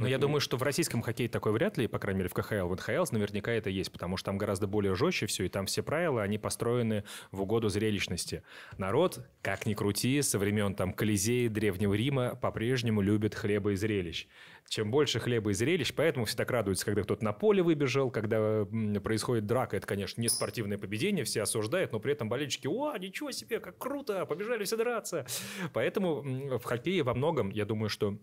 [0.00, 2.68] Но я думаю, что в российском хоккее такой вряд ли, по крайней мере, в КХЛ.
[2.68, 5.82] В НХЛ наверняка это есть, потому что там гораздо более жестче все, и там все
[5.82, 8.42] правила, они построены в угоду зрелищности.
[8.78, 14.26] Народ, как ни крути, со времен там Колизея, Древнего Рима по-прежнему любит хлеба и зрелищ.
[14.70, 18.64] Чем больше хлеба и зрелищ, поэтому все так радуются, когда кто-то на поле выбежал, когда
[19.02, 19.76] происходит драка.
[19.76, 23.76] Это, конечно, не спортивное победение, все осуждают, но при этом болельщики, о, ничего себе, как
[23.76, 25.26] круто, побежали все драться.
[25.74, 26.22] Поэтому
[26.58, 28.16] в хоккее во многом, я думаю, что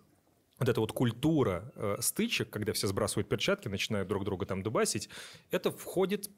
[0.60, 5.10] вот эта вот культура э, стычек, когда все сбрасывают перчатки, начинают друг друга там дубасить,
[5.52, 6.30] это входит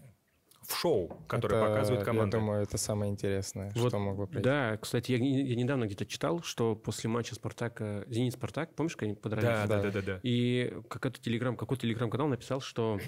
[0.62, 2.38] в шоу, которое Это, показывает команда.
[2.38, 4.44] Я думаю, это самое интересное, Вот, что могло произойти.
[4.44, 9.14] Да, кстати, я, я недавно где-то читал, что после матча Спартака, Зенит-Спартак, помнишь, как они
[9.16, 9.68] подрались?
[9.68, 9.92] да, да, Да.
[9.92, 10.20] да, да.
[10.24, 13.00] И какой-то телеграм, какой-то телеграм-канал написал, что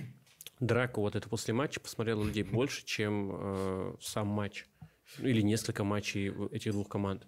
[0.59, 4.65] драку вот это после матча посмотрело людей больше, чем э, сам матч.
[5.19, 7.27] Или несколько матчей этих двух команд.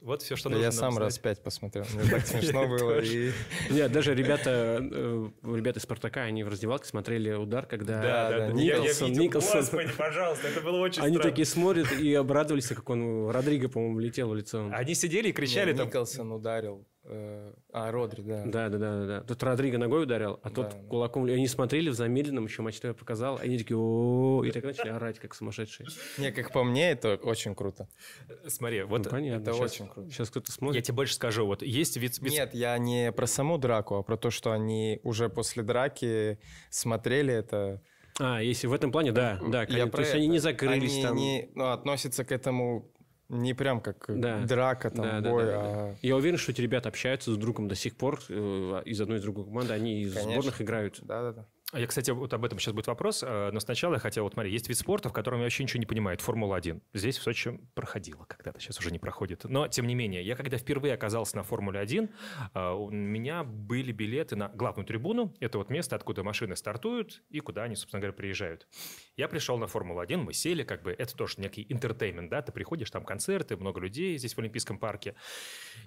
[0.00, 1.84] Вот все, что Да нужно я сам раз пять посмотрел.
[1.94, 3.00] Мне так смешно было.
[3.70, 8.38] Нет, даже ребята, э, ребята из Спартака, они в раздевалке смотрели удар, когда Да, да,
[8.48, 8.52] да.
[8.52, 9.28] Николсон, Я- я.
[9.30, 14.28] Господи, пожалуйста, это было очень Они такие смотрят и обрадовались, как он Родриго, по-моему, летел
[14.28, 14.68] в лицо.
[14.72, 15.86] Они сидели и кричали там.
[15.88, 16.86] Николсон ударил.
[17.02, 18.42] э, А, Родри, да.
[18.44, 19.20] Да, да, да, да.
[19.22, 21.26] Тут Родриго ногой ударил, а тот кулаком.
[21.28, 24.62] И они смотрели в замедленном, еще матч ТВ показал, и они такие, о и так
[24.64, 25.86] начали орать, как сумасшедшие.
[26.18, 27.88] Не, как по мне, это очень круто.
[28.48, 29.42] Смотри, вот Ну, понятно.
[29.42, 30.10] это Сейчас- очень круто.
[30.10, 30.84] Сейчас кто-то я смотрит.
[30.84, 31.46] тебе больше скажу.
[31.46, 32.18] Вот есть вид...
[32.18, 36.38] вид- Нет, я не про саму драку, а про то, что они уже после драки
[36.70, 37.82] смотрели это.
[38.18, 39.62] А, если в этом плане, да, да.
[39.64, 40.32] Я То есть они это.
[40.32, 41.16] не закрылись Они там.
[41.16, 42.90] не- ну, относятся к этому
[43.28, 44.40] не прям как Да.
[44.40, 45.60] драка, там, Да, да, бой, да, да.
[45.62, 45.96] а...
[46.02, 49.22] Я уверен, что эти ребята общаются с другом до сих пор э, из одной из
[49.22, 49.72] другой команды.
[49.72, 50.32] Они из Конечно.
[50.32, 50.98] сборных играют.
[51.02, 51.42] Да-да-да.
[51.42, 54.32] А Я, кстати, вот об этом сейчас будет вопрос, э, но сначала я хотел, вот
[54.32, 56.80] смотри, есть вид спорта, в котором я вообще ничего не понимаю, это Формула-1.
[56.94, 59.44] Здесь в Сочи проходила когда-то, сейчас уже не проходит.
[59.44, 62.10] Но, тем не менее, я когда впервые оказался на Формуле-1,
[62.54, 67.38] э, у меня были билеты на главную трибуну, это вот место, откуда машины стартуют и
[67.38, 68.66] куда они, собственно говоря, приезжают.
[69.16, 72.90] Я пришел на Формулу-1, мы сели, как бы, это тоже некий интертеймент, да, ты приходишь,
[72.90, 75.14] там концерты, много людей здесь в Олимпийском парке.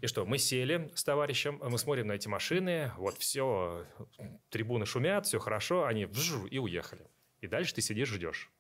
[0.02, 3.86] И что, мы сели с товарищем, мы смотрим на эти машины, вот все,
[4.50, 7.08] трибуны шумят, все хорошо, они вжу, и уехали.
[7.42, 8.52] И дальше ты сидишь, ждешь.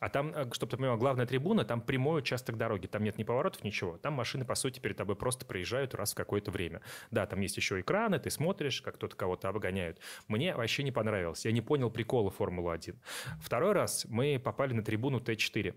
[0.00, 3.62] А там, чтобы ты понимал, главная трибуна, там прямой участок дороги, там нет ни поворотов,
[3.62, 3.98] ничего.
[3.98, 6.80] Там машины, по сути, перед тобой просто проезжают раз в какое-то время.
[7.10, 10.00] Да, там есть еще экраны, ты смотришь, как кто-то кого-то обгоняют.
[10.26, 11.44] Мне вообще не понравилось.
[11.44, 12.96] Я не понял прикола Формулы-1.
[13.42, 15.74] Второй раз мы попали на трибуну Т4.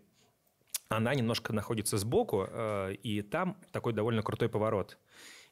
[0.87, 4.97] Она немножко находится сбоку, э, и там такой довольно крутой поворот.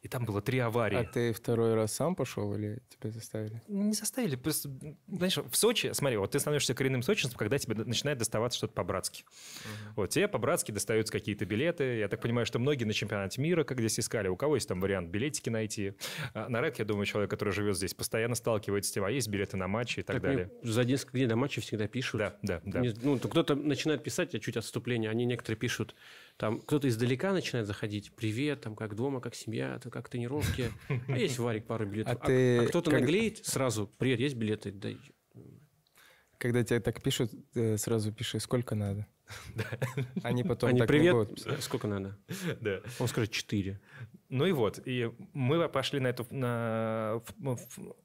[0.01, 0.97] И там было три аварии.
[0.97, 3.61] А ты второй раз сам пошел или тебя заставили?
[3.67, 4.35] Не заставили.
[4.35, 4.69] Просто,
[5.07, 9.23] знаешь, в Сочи, смотри, вот ты становишься коренным сочинцем, когда тебе начинает доставаться что-то по-братски.
[9.95, 11.97] Вот тебе по-братски достаются какие-то билеты.
[11.99, 14.81] Я так понимаю, что многие на чемпионате мира, как здесь искали, у кого есть там
[14.81, 15.93] вариант билетики найти.
[16.33, 19.27] А на РЭК, я думаю, человек, который живет здесь, постоянно сталкивается с тем, а есть
[19.27, 20.49] билеты на матчи и так, Так далее.
[20.63, 22.17] мне за несколько дней до матча всегда пишут.
[22.19, 22.81] Да, да, да.
[23.03, 25.93] Ну, то кто-то начинает писать, я чуть отступление, они некоторые пишут,
[26.41, 30.71] там кто-то издалека начинает заходить, привет, там как дома, как семья, как тренировки,
[31.07, 32.17] а есть Варик пару билетов.
[32.19, 34.71] А ты а кто-то как- наглеет сразу, привет, есть билеты?
[34.71, 34.89] Да,
[36.39, 39.05] Когда тебе так пишут, э, сразу пиши, сколько надо.
[40.23, 41.63] Они потом они, так не привет, будут писать.
[41.63, 42.17] сколько надо?
[42.59, 42.81] Да.
[42.99, 43.79] Он скажет 4.
[44.29, 47.57] Ну и вот, и мы пошли на эту на в-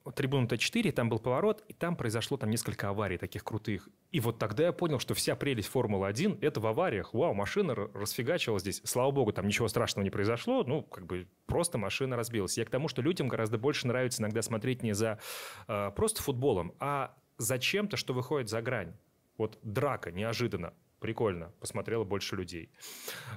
[0.04, 3.88] в- трибуну Т4, там был поворот, и там произошло там несколько аварий таких крутых.
[4.10, 7.14] И вот тогда я понял, что вся прелесть Формулы-1— это в авариях.
[7.14, 8.80] Вау, машина расфигачила здесь.
[8.84, 12.58] Слава богу, там ничего страшного не произошло, ну, как бы просто машина разбилась.
[12.58, 15.20] Я к тому, что людям гораздо больше нравится иногда смотреть не за
[15.68, 18.94] э, просто футболом, а за чем-то, что выходит за грань.
[19.38, 20.72] Вот драка неожиданно.
[21.00, 21.52] Прикольно.
[21.61, 22.70] Посмотрело больше людей.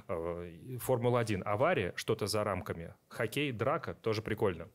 [0.08, 1.42] Э, Формула-1.
[1.42, 2.94] Авария, что-то за рамками.
[3.08, 4.68] Хоккей, драка, тоже прикольно.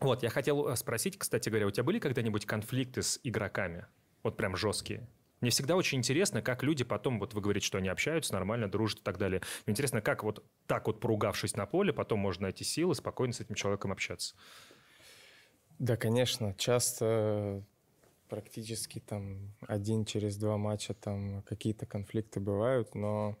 [0.00, 3.86] Вот, я хотел э, спросить, кстати говоря, у тебя были когда-нибудь конфликты с игроками?
[4.22, 5.08] Вот прям жесткие?
[5.40, 9.00] Мне всегда очень интересно, как люди потом, вот вы говорите, что они общаются, нормально, дружат
[9.00, 9.40] и так далее.
[9.64, 13.40] Мне интересно, как вот так вот поругавшись на поле, потом можно найти силы, спокойно с
[13.40, 14.34] этим человеком общаться.
[15.78, 17.64] Да, конечно, часто
[18.30, 23.36] практически там один через два матча там какие-то конфликты бывают, но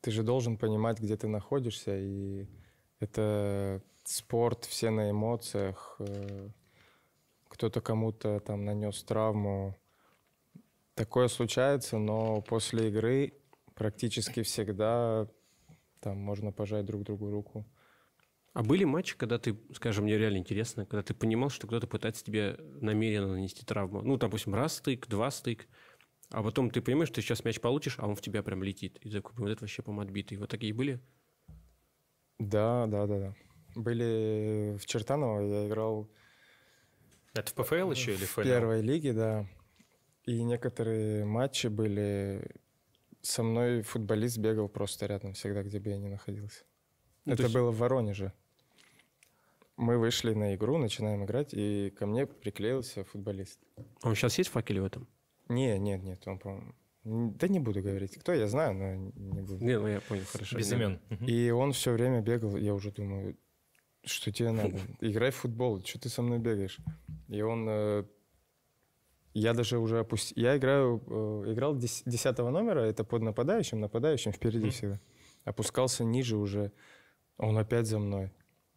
[0.00, 2.46] ты же должен понимать, где ты находишься, и
[3.00, 6.48] это спорт, все на эмоциях, э,
[7.48, 9.76] кто-то кому-то там нанес травму.
[10.94, 13.32] Такое случается, но после игры
[13.74, 15.26] практически всегда
[16.00, 17.66] там можно пожать друг другу руку.
[18.56, 22.24] А были матчи, когда ты, скажем, мне реально интересно, когда ты понимал, что кто-то пытается
[22.24, 24.00] тебе намеренно нанести травму?
[24.00, 25.66] Ну, допустим, раз стык, два стык,
[26.30, 28.96] а потом ты понимаешь, что ты сейчас мяч получишь, а он в тебя прям летит.
[29.02, 30.38] И такой, вот это вообще, по отбитый.
[30.38, 31.00] Вот такие были?
[32.38, 33.34] Да, да, да, да.
[33.74, 36.10] Были в Чертаново, я играл
[37.34, 38.44] Это в ПФЛ еще или в ФНЛ?
[38.44, 39.46] первой лиге, да.
[40.24, 42.56] И некоторые матчи были...
[43.20, 46.64] Со мной футболист бегал просто рядом всегда, где бы я ни находился.
[47.26, 48.32] Ну, то Это есть- было в Воронеже.
[49.76, 53.60] Мы вышли на игру, начинаем играть, и ко мне приклеился футболист.
[54.02, 55.06] А он сейчас есть в факеле в этом?
[55.48, 56.74] Не, нет, нет, он, по-моему...
[57.04, 58.16] Да не буду говорить.
[58.18, 59.64] Кто, я знаю, но не буду.
[59.64, 60.56] Не, ну я понял, хорошо.
[60.58, 60.98] Без имен.
[61.20, 63.36] И он все время бегал, я уже думаю,
[64.04, 64.78] что тебе надо?
[65.00, 66.78] Играй в футбол, что ты со мной бегаешь?
[67.28, 67.66] И он...
[67.68, 68.04] э,
[69.34, 70.42] Я даже уже опустил...
[70.42, 71.00] Я играю,
[71.46, 74.98] э, играл дес- десятого номера, это под нападающим, нападающим впереди всегда.
[75.44, 76.72] Опускался ниже уже,
[77.36, 78.32] он опять за мной.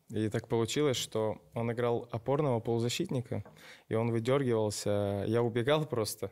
[0.09, 3.43] И так получилось, что он играл опорного полузащитника,
[3.89, 5.23] и он выдергивался.
[5.27, 6.31] Я убегал просто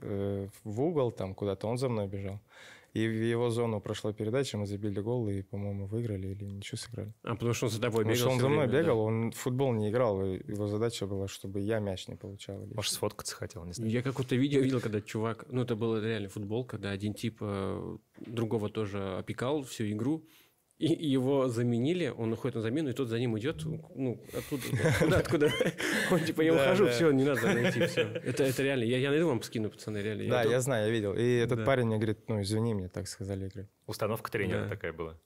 [0.00, 2.40] э, в угол там куда-то, он за мной бежал.
[2.94, 7.12] И в его зону прошла передача, мы забили гол и, по-моему, выиграли или ничего сыграли.
[7.22, 8.82] А потому что он за тобой Потому бегал что он за мной время, да.
[8.82, 12.62] бегал, он в футбол не играл, и его задача была, чтобы я мяч не получал.
[12.64, 13.90] или Может, сфоткаться хотел, не знаю.
[13.90, 17.96] Я какое-то видео видел, когда чувак, ну это было реально футбол, когда один тип э,
[18.26, 20.24] другого тоже опекал всю игру,
[20.78, 24.62] и, его заменили, он уходит на замену, и тот за ним идет, ну, оттуда,
[25.00, 25.50] куда, откуда,
[26.10, 28.02] он типа, я ухожу, все, не надо найти, все.
[28.02, 30.28] Это, это реально, я, я найду вам скину, пацаны, реально.
[30.28, 31.14] Да, я знаю, я видел.
[31.14, 33.50] И этот парень мне говорит, ну, извини, мне так сказали.
[33.86, 35.18] Установка тренера такая была.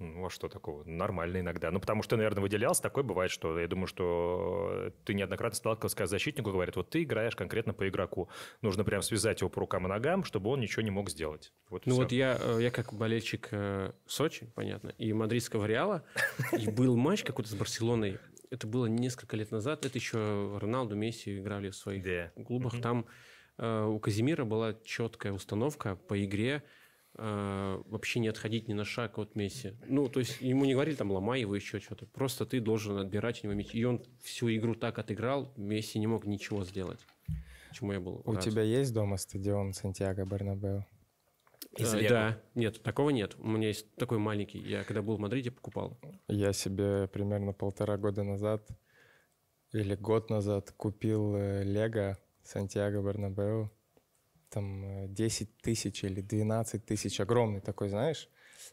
[0.00, 0.82] Ну, а что такого?
[0.84, 1.70] Нормально иногда.
[1.70, 2.82] Ну, потому что, наверное, выделялся.
[2.82, 7.36] Такое бывает, что я думаю, что ты неоднократно сталкивался, когда защитнику говорят, вот ты играешь
[7.36, 8.30] конкретно по игроку.
[8.62, 11.52] Нужно прям связать его по рукам и ногам, чтобы он ничего не мог сделать.
[11.68, 12.02] Вот Ну всё.
[12.02, 16.02] вот я, э, я как болельщик э, Сочи, понятно, и мадридского Реала,
[16.58, 18.18] и был матч какой-то с Барселоной,
[18.50, 23.06] это было несколько лет назад, это еще Роналду, Месси играли в своих клубах, там
[23.58, 26.62] э, у Казимира была четкая установка по игре,
[27.16, 29.74] э, вообще не отходить ни на шаг от Месси.
[29.86, 33.42] Ну, то есть ему не говорили там ломай его еще что-то, просто ты должен отбирать
[33.42, 33.74] у него мяч.
[33.74, 37.00] И он всю игру так отыграл, Месси не мог ничего сделать.
[37.72, 38.42] Чему я был У рад.
[38.44, 40.84] тебя есть дома стадион Сантьяго Бернабеу?
[41.76, 42.08] Из Э, Лего.
[42.08, 43.36] Да, нет, такого нет.
[43.38, 44.58] У меня есть такой маленький.
[44.58, 45.98] Я когда был в Мадриде, покупал.
[46.26, 48.66] Я себе примерно полтора года назад
[49.72, 53.70] или год назад купил э, Лего Сантьяго Бернабеу.
[54.50, 57.20] Там э, 10 тысяч или 12 тысяч.
[57.20, 58.28] Огромный такой, знаешь,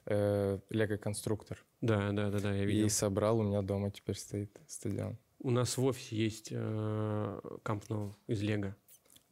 [0.06, 1.64] э, Лего-конструктор.
[1.82, 2.88] Да, да, да, да, я видел.
[2.88, 5.18] И собрал, у меня дома теперь стоит стадион.
[5.40, 8.76] У нас в офисе есть Камп Ноу из Лего.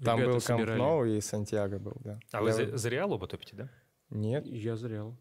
[0.03, 0.77] Там Ребята был Камп собирали.
[0.77, 2.19] Ноу и Сантьяго был, да.
[2.31, 3.69] А вы Я- за, за Реал оба топите, да?
[4.09, 5.17] Нет, Я зрел.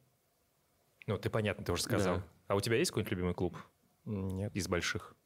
[1.07, 2.17] Ну, ты понятно, ты уже сказал.
[2.17, 2.25] Да.
[2.49, 3.57] А у тебя есть какой-нибудь любимый клуб
[4.05, 4.55] нет.
[4.55, 5.17] из больших?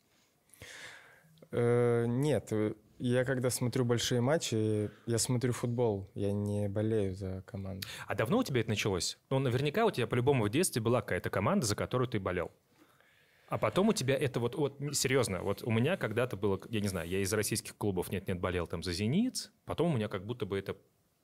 [1.51, 7.43] Э, нет, э, я когда смотрю большие матчи, я смотрю футбол, я не болею за
[7.47, 7.87] команду.
[8.07, 9.19] А давно у тебя это началось?
[9.31, 12.51] Ну, наверняка у тебя по-любому в детстве была какая-то команда, за которую ты болел.
[13.49, 16.89] А потом у тебя это вот, вот серьезно, вот у меня когда-то было, я не
[16.89, 20.45] знаю, я из российских клубов нет-нет болел там за «Зенит», потом у меня как будто
[20.45, 20.77] бы это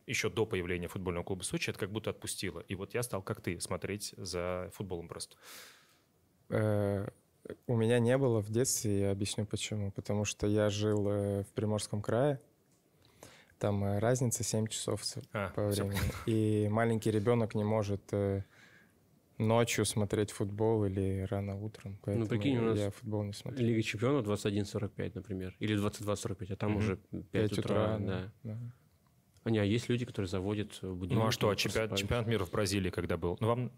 [0.06, 2.60] еще до появления футбольного клуба Сочи, это как будто отпустило.
[2.60, 5.36] И вот я стал, как ты, смотреть за футболом просто.
[7.66, 9.90] У меня не было в детстве, я объясню почему.
[9.92, 12.40] Потому что я жил э, в Приморском крае,
[13.58, 15.02] там э, разница 7 часов
[15.32, 15.98] А, по времени.
[16.26, 18.42] И маленький ребенок не может э,
[19.38, 21.98] ночью смотреть футбол или рано утром.
[22.02, 23.66] Поэтому прикинь, у нас я футбол не смотрю.
[23.66, 25.56] Лига чемпионов 21.45, например.
[25.58, 26.78] Или 22.45, а там Мгм.
[26.78, 27.60] уже 5, 5 утра.
[27.62, 28.32] утра, да.
[28.42, 28.58] да.
[29.44, 31.22] А, не, а есть люди, которые заводят э, будильник.
[31.22, 33.36] Ну а что, а чемпионат, мира в Бразилии когда был?
[33.40, 33.72] Ну вам,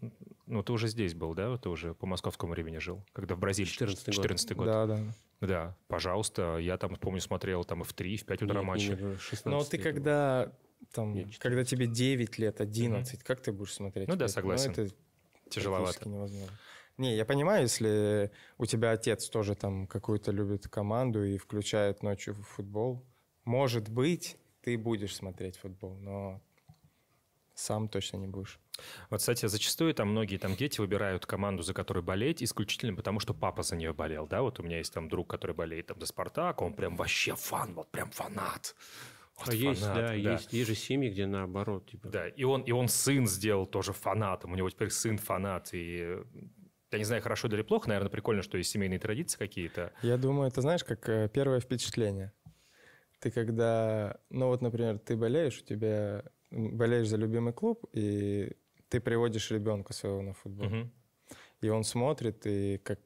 [0.45, 1.57] ну ты уже здесь был, да?
[1.57, 3.69] Ты уже по московскому времени жил, когда в Бразилии.
[3.69, 4.15] 14-й год.
[4.15, 4.65] 14 год.
[4.65, 4.99] Да, да.
[5.41, 6.57] Да, пожалуйста.
[6.57, 8.89] Я там, помню, смотрел там и в 3, и в 5 утра Нет, матчи.
[8.91, 10.53] не, не, 16 Но ты когда
[10.93, 14.07] там, Нет, когда тебе 9 лет, 11, как ты будешь смотреть?
[14.07, 14.33] Ну да, это?
[14.33, 14.71] согласен.
[14.71, 14.89] это
[15.49, 16.07] Тяжеловато.
[16.07, 16.57] невозможно.
[16.97, 22.33] Не, я понимаю, если у тебя отец тоже там какую-то любит команду и включает ночью
[22.33, 23.05] в футбол,
[23.45, 24.37] может быть,
[24.67, 26.41] ты будешь смотреть футбол, но
[27.55, 28.59] сам точно не будешь.
[29.09, 33.33] Вот, кстати, зачастую там многие там дети выбирают команду, за которую болеть, исключительно потому, что
[33.33, 34.41] папа за нее болел, да?
[34.41, 37.75] Вот у меня есть там друг, который болеет там за «Спартак», он прям вообще фан,
[37.75, 38.75] вот прям фанат.
[39.37, 41.89] Вот А есть, фанат, да, есть, есть же семьи, где наоборот.
[41.89, 45.73] Типа, Да, и он, и он сын сделал тоже фанатом, у него теперь сын фанат,
[45.73, 46.17] и
[46.91, 49.93] я не знаю, хорошо или плохо, наверное, прикольно, что есть семейные традиции какие-то.
[50.01, 52.33] Я думаю, это знаешь, как э, первое впечатление.
[53.19, 58.55] Ты когда, ну вот, например, ты болеешь, у тебя болеешь за любимый клуб, и
[58.89, 60.69] ты приводишь ребенка своего на футбол.
[60.69, 60.91] Мгм.
[61.61, 62.99] И он смотрит, и как,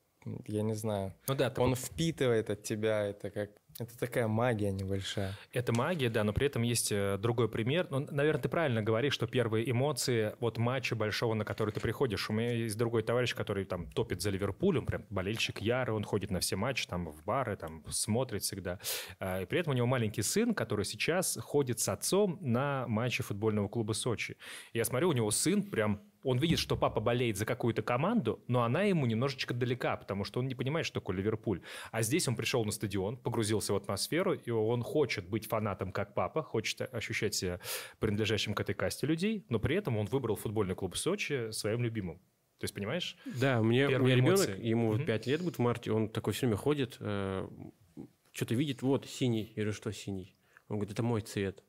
[0.48, 3.52] я не знаю, Ну да, ты он впитывает от тебя, это как,
[3.82, 5.34] это такая магия небольшая.
[5.52, 7.88] Это магия, да, но при этом есть э, другой пример.
[7.90, 12.30] Ну, наверное, ты правильно говоришь, что первые эмоции от матча большого, на который ты приходишь.
[12.30, 16.04] У меня есть другой товарищ, который там топит за Ливерпуль, он прям болельщик ярый, он
[16.04, 18.80] ходит на все матчи, там в бары, там смотрит всегда.
[19.20, 23.24] А, И при этом у него маленький сын, который сейчас ходит с отцом на матчи
[23.24, 24.38] футбольного клуба Сочи.
[24.74, 28.64] Я смотрю, у него сын прям он видит, что папа болеет за какую-то команду, но
[28.64, 31.62] она ему немножечко далека, потому что он не понимает, что такое Ливерпуль.
[31.92, 36.14] А здесь он пришел на стадион, погрузился в атмосферу, и он хочет быть фанатом, как
[36.14, 37.60] папа, хочет ощущать себя
[38.00, 42.20] принадлежащим к этой касте людей, но при этом он выбрал футбольный клуб Сочи своим любимым.
[42.60, 43.18] То есть, понимаешь?
[43.26, 46.34] Да, у меня, у меня ребенок, ему вот 5 лет будет в марте, он такой
[46.34, 49.54] все время ходит, что-то видит, вот, синий.
[49.56, 50.38] Я говорю, что синий?
[50.68, 51.64] Он говорит, это мой цвет.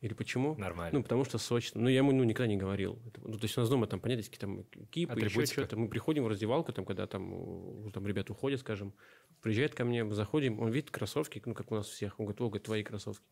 [0.00, 0.54] Или почему?
[0.56, 0.98] Нормально.
[0.98, 1.80] Ну, потому что сочно.
[1.80, 2.98] Ну, я ему ну, никогда не говорил.
[3.16, 5.76] Ну, то есть у нас дома там, понятно, какие-то там кипы, еще что-то.
[5.76, 8.94] Мы приходим в раздевалку, там, когда там, там ребята уходят, скажем,
[9.40, 12.20] приезжает ко мне, мы заходим, он видит кроссовки, ну, как у нас всех.
[12.20, 13.24] Он говорит, о, говорит, твои кроссовки.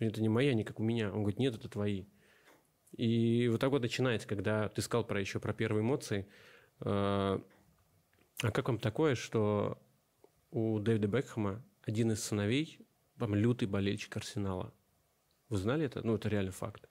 [0.00, 1.12] Это не мои, они как у меня.
[1.12, 2.06] Он говорит, нет, это твои.
[2.96, 6.26] И вот так вот начинается, когда ты сказал про еще про первые эмоции.
[6.80, 7.38] Э,
[8.42, 9.80] А как вам такое, что
[10.50, 12.80] у Дэвида Бекхэма один из сыновей
[13.18, 14.74] там лютый болельщик Арсенала?
[15.52, 16.00] Вы знали это?
[16.02, 16.88] Ну, это реально факт.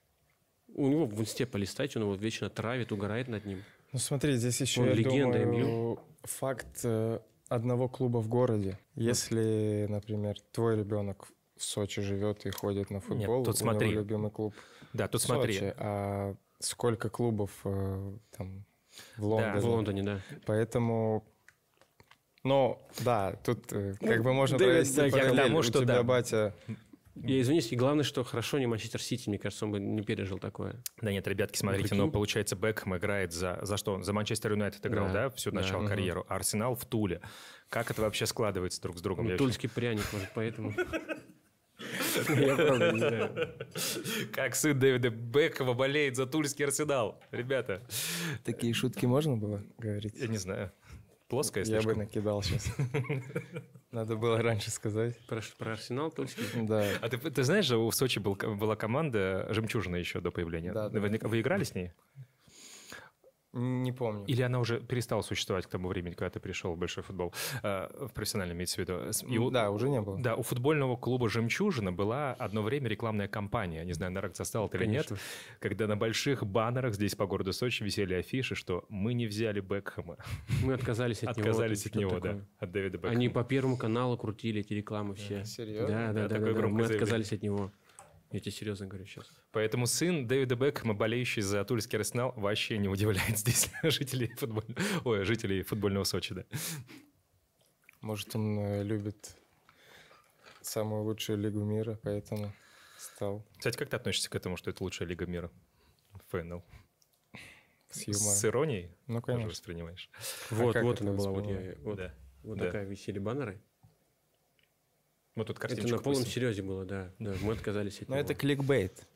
[0.75, 3.63] У него в инсте полистать, он его вечно травит, угорает над ним.
[3.91, 8.77] Ну смотри, здесь еще, Он я легенда думаю, факт э, одного клуба в городе.
[8.93, 13.89] Если, например, твой ребенок в Сочи живет и ходит на футбол, тут у смотри.
[13.89, 14.53] него любимый клуб
[14.93, 15.53] Да, тут в смотри.
[15.55, 18.63] Сочи, а сколько клубов э, там
[19.17, 19.59] в Лондоне?
[19.59, 20.19] В Лондоне, да.
[20.45, 21.25] Поэтому,
[22.43, 25.35] ну, да, тут э, как бы можно провести да, параллель.
[25.35, 26.03] тому, У что тебя да.
[26.03, 26.53] батя...
[27.15, 30.39] Я извинюсь, и главное, что хорошо не Манчестер Сити, мне кажется, он бы не пережил
[30.39, 30.81] такое.
[31.01, 31.97] Да нет, ребятки, смотрите, прикинь.
[32.05, 34.01] ну, получается, Бекхэм играет за, за что?
[34.01, 35.61] За Манчестер Юнайтед играл, да, Да, всю да.
[35.61, 35.89] начало Мгм.
[35.89, 36.25] карьеру.
[36.29, 37.21] А Арсенал в Туле.
[37.69, 39.27] Как это вообще складывается друг с другом?
[39.27, 40.73] Ну, тульский пряник, может, поэтому.
[42.29, 43.33] Я правда не знаю.
[43.33, 47.19] вообще- Как сын Дэвида Бекхэма болеет за тульский Арсенал?
[47.31, 47.81] Ребята,
[48.43, 50.13] Такие шутки можно было говорить?
[50.15, 50.71] я не знаю.
[51.31, 52.75] Плоская Я бы накидал сейчас.
[53.91, 55.17] Надо было раньше сказать.
[55.27, 56.43] Про, про Арсенал тульский.
[56.67, 56.85] Да.
[56.99, 60.73] А ты, ты знаешь же, в Сочи был, была команда «Жемчужина» еще до появления.
[60.73, 60.99] Да, да.
[60.99, 61.93] вы, вы играли с ней?
[63.53, 64.23] Не помню.
[64.27, 67.33] Или она уже перестала существовать к тому времени, когда ты пришел в большой футбол?
[67.63, 69.33] Э, в профессиональном имеется в виду.
[69.33, 70.17] И у- Да, уже не было.
[70.19, 73.83] Да, у футбольного клуба «Жемчужина» была одно время рекламная кампания.
[73.83, 75.07] Не знаю, Нарак застал это или нет.
[75.07, 75.17] Конечно.
[75.59, 80.17] Когда на больших баннерах здесь по городу Сочи висели афиши, что мы не взяли Бекхэма.
[80.63, 81.49] Мы отказались от него.
[81.49, 82.39] Отказались от него, да.
[82.59, 83.13] От Дэвида Бекхэма.
[83.13, 85.43] Они по Первому каналу крутили эти рекламы все.
[85.43, 86.13] Серьезно?
[86.13, 87.71] Да, Да, да, Мы отказались от него.
[88.31, 89.29] Я тебе серьезно говорю сейчас.
[89.51, 94.63] Поэтому сын Дэвида Бекхэма, болеющий за тульский Арсенал, вообще не удивляет здесь жителей, футболь...
[95.03, 96.45] Ой, жителей футбольного Сочи, да.
[97.99, 99.35] Может, он э, любит
[100.61, 102.53] самую лучшую лигу мира, поэтому
[102.97, 105.51] стал Кстати, как ты относишься к этому, что это лучшая лига мира?
[106.29, 106.63] ФНЛ.
[107.89, 108.35] с юмором.
[108.35, 109.49] С иронией Ну, тоже конечно.
[109.49, 110.09] воспринимаешь?
[110.49, 111.31] Вот, как вот это она была.
[111.31, 112.15] Вот, я, вот, Да.
[112.43, 112.65] вот Да.
[112.65, 113.61] такая висели баннеры.
[115.41, 116.33] Вот тут Это картиночку на полном пустим.
[116.35, 117.11] серьезе было, да.
[117.17, 118.23] Да, мы отказались от Но него.
[118.25, 119.07] это кликбейт.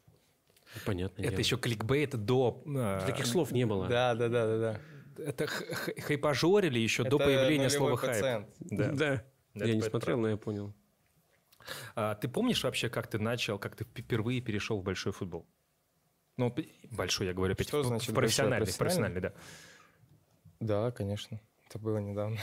[0.84, 1.22] понятно.
[1.22, 2.64] Это еще кликбейт до...
[2.66, 3.88] а, Таких слов не было.
[3.88, 5.24] Да, да, да, да, да.
[5.24, 8.48] Это хайпажорили еще до Это появления слова хайп.
[8.60, 8.92] Да.
[8.92, 9.14] Да.
[9.54, 10.22] Это- Я не это смотрел, правда.
[10.24, 10.74] но я понял.
[11.96, 15.46] А, ты помнишь вообще, как ты начал, как ты впервые перешел в большой футбол?
[16.38, 16.54] Ну,
[16.90, 19.34] большой, я говорю, опять, Что в- в значит профессиональный, профессиональный, да.
[20.60, 21.40] Да, конечно.
[21.70, 22.40] Это было недавно.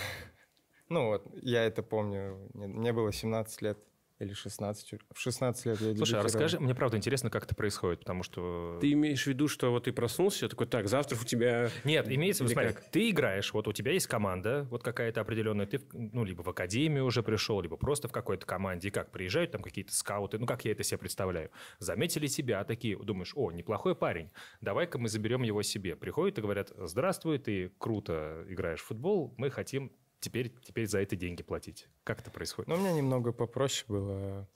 [0.92, 2.50] Ну вот, я это помню.
[2.52, 3.78] Мне было 17 лет.
[4.18, 5.00] или 16.
[5.10, 8.78] В 16 лет я Слушай, а расскажи, мне правда интересно, как это происходит, потому что...
[8.78, 11.70] Ты имеешь в виду, что вот ты проснулся, такой, так, завтра у тебя...
[11.84, 15.66] Нет, имеется в виду, смотри, ты играешь, вот у тебя есть команда, вот какая-то определенная,
[15.66, 19.50] ты, ну, либо в академию уже пришел, либо просто в какой-то команде, и как, приезжают
[19.50, 23.96] там какие-то скауты, ну, как я это себе представляю, заметили тебя, такие, думаешь, о, неплохой
[23.96, 24.30] парень,
[24.60, 25.96] давай-ка мы заберем его себе.
[25.96, 29.90] Приходят и говорят, здравствуй, ты круто играешь в футбол, мы хотим
[30.22, 31.88] теперь, теперь за это деньги платить.
[32.04, 32.68] Как это происходит?
[32.68, 34.48] Ну, у меня немного попроще было.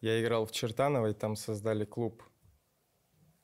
[0.00, 2.22] Я играл в Чертаново, и там создали клуб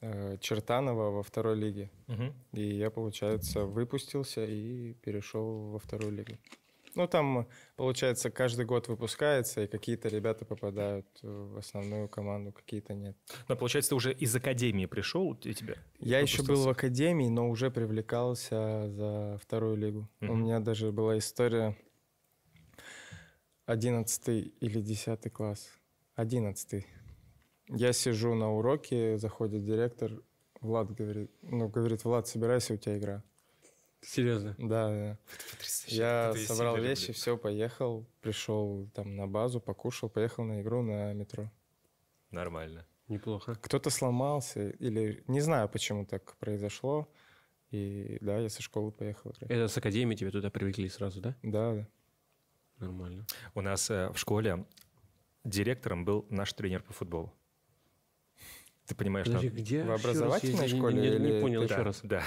[0.01, 1.91] э, Чертанова во второй лиге.
[2.07, 2.33] Мгм.
[2.53, 6.39] И я, получается, выпустился и перешел во вторую лигу.
[6.99, 7.47] Ну, там,
[7.77, 13.17] получается, каждый год выпускается, и какие-то ребята попадают в основную команду, какие-то нет.
[13.47, 15.75] Но, получается, ты уже из академии пришел, и тебя...
[16.01, 16.71] Я еще был в выпустился.
[16.71, 20.09] академии, но уже привлекался за вторую лигу.
[20.21, 20.43] У Мгм.
[20.43, 21.77] меня даже была история
[23.67, 25.69] 11 или 10 класс.
[26.17, 26.85] 11
[27.69, 30.11] Я сижу на уроке, заходит директор,
[30.61, 33.23] Влад говорит, ну, говорит, Влад, собирайся, у тебя игра.
[34.01, 34.55] Серьезно?
[34.59, 35.19] Да, да.
[35.87, 41.51] Я собрал вещи, все, поехал, пришел там на базу, покушал, поехал на игру на метро.
[42.31, 42.87] Нормально.
[43.09, 43.55] Неплохо.
[43.55, 47.11] Кто-то сломался, или не знаю, почему так произошло.
[47.71, 49.51] И да, я со школы поехал играть.
[49.51, 51.37] Это с академии тебя туда привлекли сразу, да?
[51.43, 51.89] Да, да.
[52.79, 53.27] Нормально.
[53.55, 54.65] У нас э, в школе
[55.45, 57.33] директором был наш тренер по футболу.
[58.89, 59.83] Ты понимаешь, Подожди, где?
[59.83, 62.01] В Еще раз, я- образовательной я не- школе понял еще да, раз.
[62.03, 62.23] Да.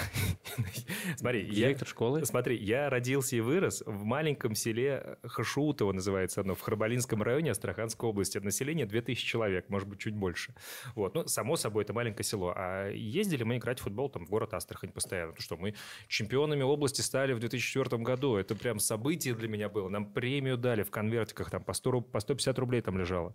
[1.17, 2.25] Смотри, я, Директор школы?
[2.25, 8.07] смотри, я родился и вырос в маленьком селе Хашуутово, называется оно, в Харбалинском районе Астраханской
[8.07, 8.37] области.
[8.37, 10.53] Население 2000 человек, может быть, чуть больше.
[10.95, 11.15] Вот.
[11.15, 12.53] Ну, само собой, это маленькое село.
[12.55, 15.31] А ездили мы играть в футбол там в город Астрахань постоянно.
[15.35, 15.73] Ну что, мы
[16.07, 18.35] чемпионами области стали в 2004 году.
[18.35, 19.89] Это прям событие для меня было.
[19.89, 23.33] Нам премию дали в конвертиках, там по, 100, руб- по 150 рублей там лежало.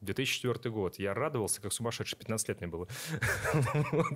[0.00, 0.98] 2004 год.
[0.98, 2.18] Я радовался, как сумасшедший.
[2.18, 2.88] 15 лет мне было.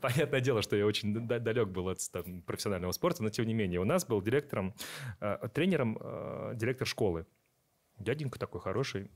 [0.00, 1.98] Понятное дело, что я очень далек был от
[2.46, 3.80] профессионального спорта, но тем не менее.
[3.80, 4.74] У нас был директором,
[5.20, 7.26] э, тренером э, директор школы.
[7.98, 9.10] Дяденька такой хороший.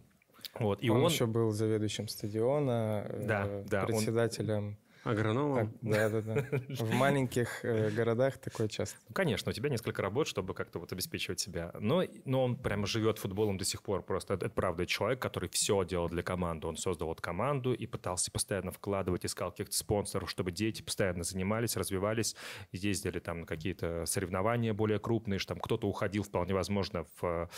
[0.59, 0.83] Вот.
[0.83, 1.11] И он, он...
[1.11, 4.77] еще был заведующим стадиона, э, Да, да, он- председателем.
[5.07, 5.73] Агрономом?
[5.83, 6.35] Да, да, да.
[6.69, 8.99] В маленьких э, городах такое часто.
[9.09, 11.73] Ну, Конечно, у тебя несколько работ, чтобы как-то вот обеспечивать себя.
[11.79, 14.03] Но, но он прямо живет футболом до сих пор.
[14.03, 16.67] Просто это, это правда человек, который все делал для команды.
[16.67, 21.77] Он создал вот команду и пытался постоянно вкладывать, искал каких-то спонсоров, чтобы дети постоянно занимались,
[21.77, 22.37] развивались,
[22.73, 27.49] ездили там на какие-то соревнования более крупные, что там кто-то уходил, вполне возможно, в,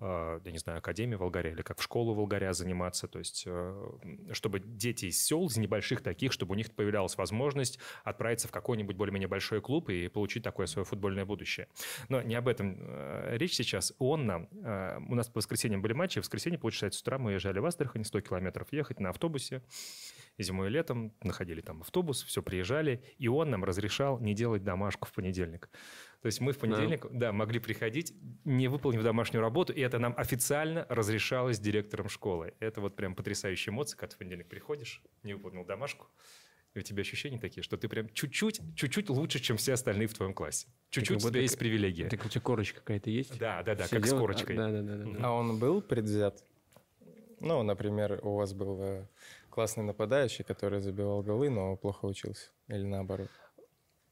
[0.00, 3.08] э, я не знаю, академию Волгаря или как в школу Волгаря заниматься.
[3.08, 3.90] То есть, э,
[4.32, 8.96] чтобы дети из сел, из небольших таких, чтобы у них появлялась возможность отправиться в какой-нибудь
[8.96, 11.68] более-менее большой клуб и получить такое свое футбольное будущее.
[12.10, 13.94] Но не об этом э, речь сейчас.
[13.98, 14.48] Он нам...
[14.62, 16.20] э, у нас по воскресеньям были матчи.
[16.20, 19.62] В воскресенье, получается, с утра мы уезжали в Астрахань, 100 километров ехать на автобусе.
[20.38, 23.02] Зимой и летом находили там автобус, все приезжали.
[23.16, 25.70] И он нам разрешал не делать домашку в понедельник.
[26.22, 28.14] То есть мы в понедельник, да, могли приходить,
[28.44, 32.54] не выполнив домашнюю работу, и это нам официально разрешалось директором школы.
[32.60, 36.06] Это вот прям потрясающая эмоция, когда ты в понедельник приходишь, не выполнил домашку,
[36.74, 40.14] и у тебя ощущения такие, что ты прям чуть-чуть, чуть-чуть лучше, чем все остальные в
[40.14, 40.68] твоем классе.
[40.90, 42.08] Чуть-чуть у будто тебя есть привилегия.
[42.08, 43.38] Так у тебя корочка какая-то есть?
[43.38, 44.26] Да, да, да, Все как с делают?
[44.26, 44.56] корочкой.
[44.56, 45.26] А, Да, да, да, да, да.
[45.26, 46.42] А он был предвзят?
[47.40, 49.06] Ну, например, у вас был э,
[49.50, 52.50] классный нападающий, который забивал голы, но плохо учился.
[52.68, 53.28] Или наоборот.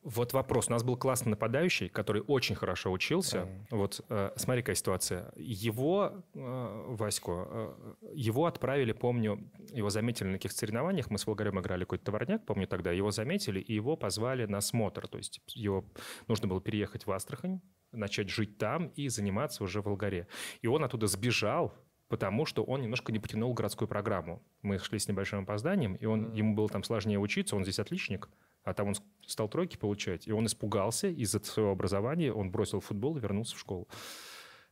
[0.02, 0.68] Вот вопрос.
[0.68, 3.46] У нас был классный нападающий, который очень хорошо учился.
[3.70, 5.30] Вот э, смотри, какая ситуация.
[5.36, 11.10] Его, э, Ваську, э, его отправили, помню, его заметили на каких-то соревнованиях.
[11.10, 12.92] Мы с Волгарем играли какой-то товарняк, помню тогда.
[12.92, 15.06] Его заметили, и его позвали на смотр.
[15.06, 15.84] То есть его
[16.28, 17.60] нужно было переехать в Астрахань,
[17.92, 20.28] начать жить там и заниматься уже в Волгаре.
[20.62, 21.74] И он оттуда сбежал,
[22.08, 24.42] потому что он немножко не потянул городскую программу.
[24.62, 28.30] Мы шли с небольшим опозданием, и он, ему было там сложнее учиться, он здесь отличник,
[28.64, 28.94] а там он
[29.30, 33.60] стал тройки получать, и он испугался из-за своего образования, он бросил футбол и вернулся в
[33.60, 33.88] школу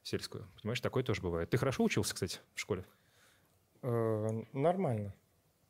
[0.03, 0.49] сельскую.
[0.63, 1.51] Понимаешь, такое тоже бывает.
[1.51, 2.85] Ты хорошо учился, кстати, в школе?
[3.83, 5.15] Э, Нормально.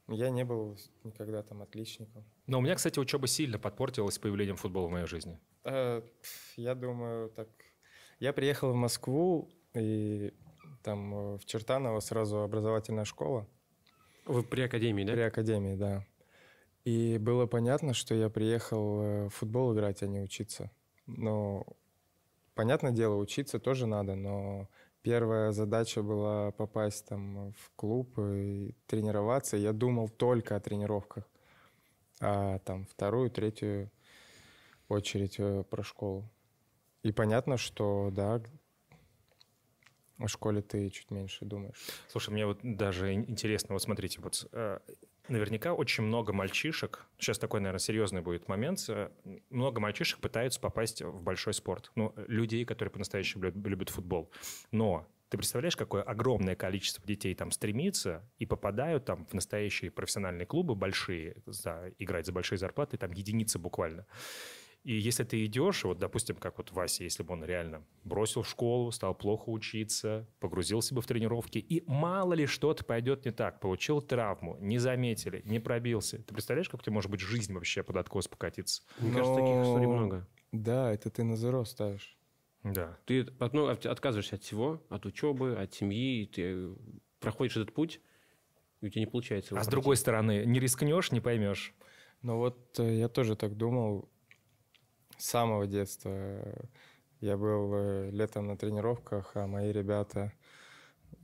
[0.09, 2.25] Я не был никогда там отличником.
[2.47, 5.39] Но у меня, кстати, учеба сильно подпортилась с появлением футбола в моей жизни.
[5.65, 6.03] Э,
[6.57, 7.49] Я думаю, так.
[8.21, 10.33] Я приехал в Москву, и
[10.83, 13.47] там э, в Чертаново сразу образовательная школа.
[14.25, 15.13] Вы при академии, да?
[15.13, 16.05] При академии, да.
[16.89, 20.71] И было понятно, что я приехал э, в футбол играть, а не учиться.
[21.07, 21.67] Но,
[22.55, 24.71] понятное дело, учиться тоже надо, но
[25.03, 29.59] первая задача была попасть там в клуб и тренироваться.
[29.59, 31.29] Я думал только о тренировках.
[32.23, 33.91] А там вторую, третью
[34.89, 36.25] очередь э, про школу.
[37.03, 38.41] И понятно, что, да,
[40.17, 41.87] о школе ты чуть меньше думаешь.
[42.09, 44.79] Слушай, мне вот даже ин- интересно, вот смотрите, вот э,
[45.29, 49.11] наверняка очень много мальчишек, сейчас такой, наверное, серьезный будет момент, э,
[49.51, 51.91] много мальчишек пытаются попасть в большой спорт.
[51.95, 54.31] Ну, людей, которые по-настоящему любят, футбол.
[54.71, 60.47] Но ты представляешь, какое огромное количество детей там стремится и попадают там в настоящие профессиональные
[60.47, 64.07] клубы большие, за, играть за большие зарплаты, там единицы буквально.
[64.89, 68.91] И если ты идешь, вот, допустим, как вот Вася, если бы он реально бросил школу,
[68.91, 74.01] стал плохо учиться, погрузился бы в тренировки, и мало ли что-то пойдет не так, получил
[74.01, 76.23] травму, не заметили, не пробился.
[76.23, 78.81] Ты представляешь, как у тебя может быть жизнь вообще под откос покатиться?
[78.99, 80.29] Мне кажется, таких историй Но- много.
[80.53, 82.17] Да, это ты на зеро ставишь.
[82.65, 82.97] Да.
[83.05, 86.71] Ты ну, от- отказываешься от всего, от учебы, от семьи, и ты
[87.21, 88.01] проходишь этот путь,
[88.81, 89.51] и у тебя не получается.
[89.53, 89.71] его А с пройти.
[89.73, 91.75] другой стороны, не рискнешь, не поймешь.
[92.23, 94.09] Ну вот э, я тоже так думал
[95.19, 96.43] с самого детства.
[97.21, 100.33] Я был э, летом на тренировках, а мои ребята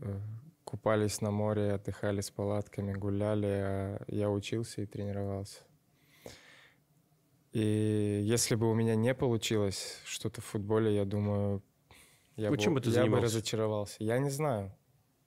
[0.01, 0.21] э,
[0.65, 5.61] купались на море, отдыхали с палатками, гуляли, а я учился и тренировался.
[7.53, 11.63] И если бы у меня не получилось что-то в футболе, я думаю,
[12.35, 13.97] я, Ну, чем бы ты я бы разочаровался.
[14.01, 14.77] Я не знаю.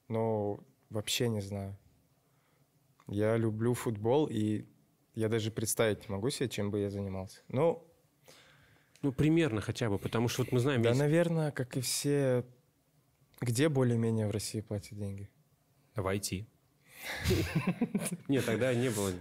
[0.10, 0.60] Ну,
[0.90, 1.78] вообще не знаю.
[3.08, 4.66] Я люблю футбол, и
[5.16, 7.40] я даже представить не могу себе, чем бы я занимался.
[7.48, 7.87] Ну,
[9.02, 10.82] Ну, примерно хотя бы, потому что вот мы знаем...
[10.82, 12.46] да, есть- наверное, как и все...
[13.40, 15.30] Где более-менее в России платят деньги?
[15.96, 16.48] Войти.
[18.28, 19.12] Нет, тогда не было.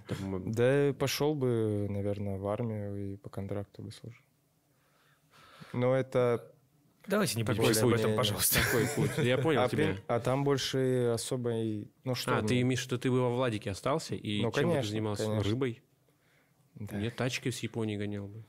[0.47, 4.23] Да пошел бы, наверное, в армию и по контракту бы служил.
[5.73, 6.53] Но это...
[7.07, 8.59] Давайте не будем об этом, пожалуйста.
[8.65, 9.19] Такой путь.
[9.25, 9.97] Я понял а, тебя.
[10.09, 11.87] а там больше особо и...
[12.03, 14.71] Ну что А, ты имеешь в виду, ты бы во Владике остался, и Ну, чем
[14.71, 15.41] бы ты занимался?
[15.41, 15.83] Рыбой?
[16.75, 18.45] Нет, тачкой с Японии гонял бы.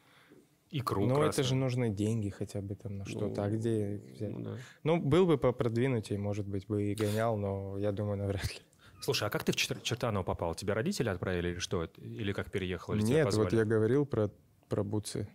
[0.69, 1.45] Икру Ну, это красную.
[1.45, 3.43] же нужны деньги хотя бы там на что-то.
[3.43, 4.31] А Ну, где их взять?
[4.31, 4.57] Ну, да.
[4.83, 8.59] Ну, был бы попродвинутее, может быть, бы и гонял, но я думаю, навряд ли.
[9.01, 10.55] Слушай, а как ты в Чер- Чертаново попал?
[10.55, 11.85] Тебя родители отправили или что?
[11.97, 12.93] Или как переехал?
[12.95, 14.29] Или Нет, вот я говорил про,
[14.69, 15.27] про Буцы,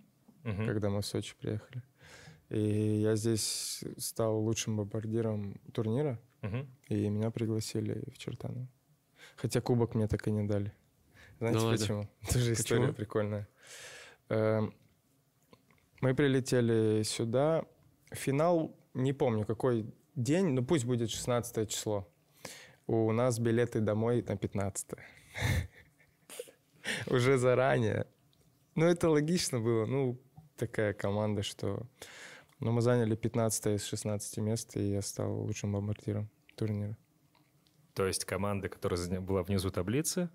[0.42, 0.66] Мгм.
[0.66, 1.82] когда мы в Сочи приехали.
[2.50, 2.60] И
[3.00, 6.66] я здесь стал лучшим бомбардиром турнира, Мгм.
[6.88, 8.66] и меня пригласили в Чертаново.
[9.36, 10.72] Хотя кубок мне так и не дали.
[11.38, 11.78] Знаете ладно?
[11.78, 12.08] почему?
[12.32, 12.94] Тоже история Почему?
[12.94, 13.48] прикольная.
[14.28, 14.74] Эм,
[16.02, 17.64] Мы прилетели сюда.
[18.10, 19.86] Финал, не помню какой
[20.16, 22.08] день, ну пусть будет 16 число.
[22.88, 24.88] У нас билеты домой на 15
[27.06, 28.08] Уже заранее.
[28.74, 29.86] Ну, это логично было.
[29.86, 30.20] Ну,
[30.56, 31.86] такая команда, что...
[32.58, 36.96] Ну, мы заняли 15 из 16 мест, и я стал лучшим бомбардиром турнира.
[37.94, 40.30] То есть команда, которая была внизу таблицы,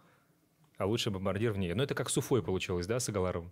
[0.78, 1.74] а лучший бомбардир в ней.
[1.74, 3.52] Ну, это как с Уфой получилось, да, с Агаларовым?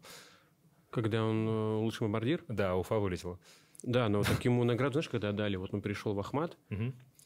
[0.95, 2.45] Когда он э, лучший бомбардир?
[2.47, 3.37] Да, Уфа вылетела.
[3.83, 5.57] Да, но так ему награду, знаешь, когда дали?
[5.57, 6.57] Вот он пришел в Ахмат,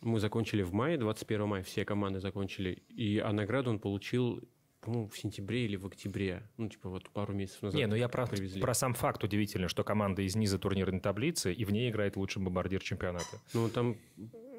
[0.02, 4.42] мы закончили в мае, 21 мая, все команды закончили, и, а награду он получил,
[4.82, 7.78] по-моему, в сентябре или в октябре, ну, типа вот пару месяцев назад.
[7.78, 8.60] Не, ну я про, привезли.
[8.60, 12.42] про сам факт удивительный, что команда из низа турнирной таблицы, и в ней играет лучший
[12.42, 13.40] бомбардир чемпионата.
[13.54, 13.98] Ну, там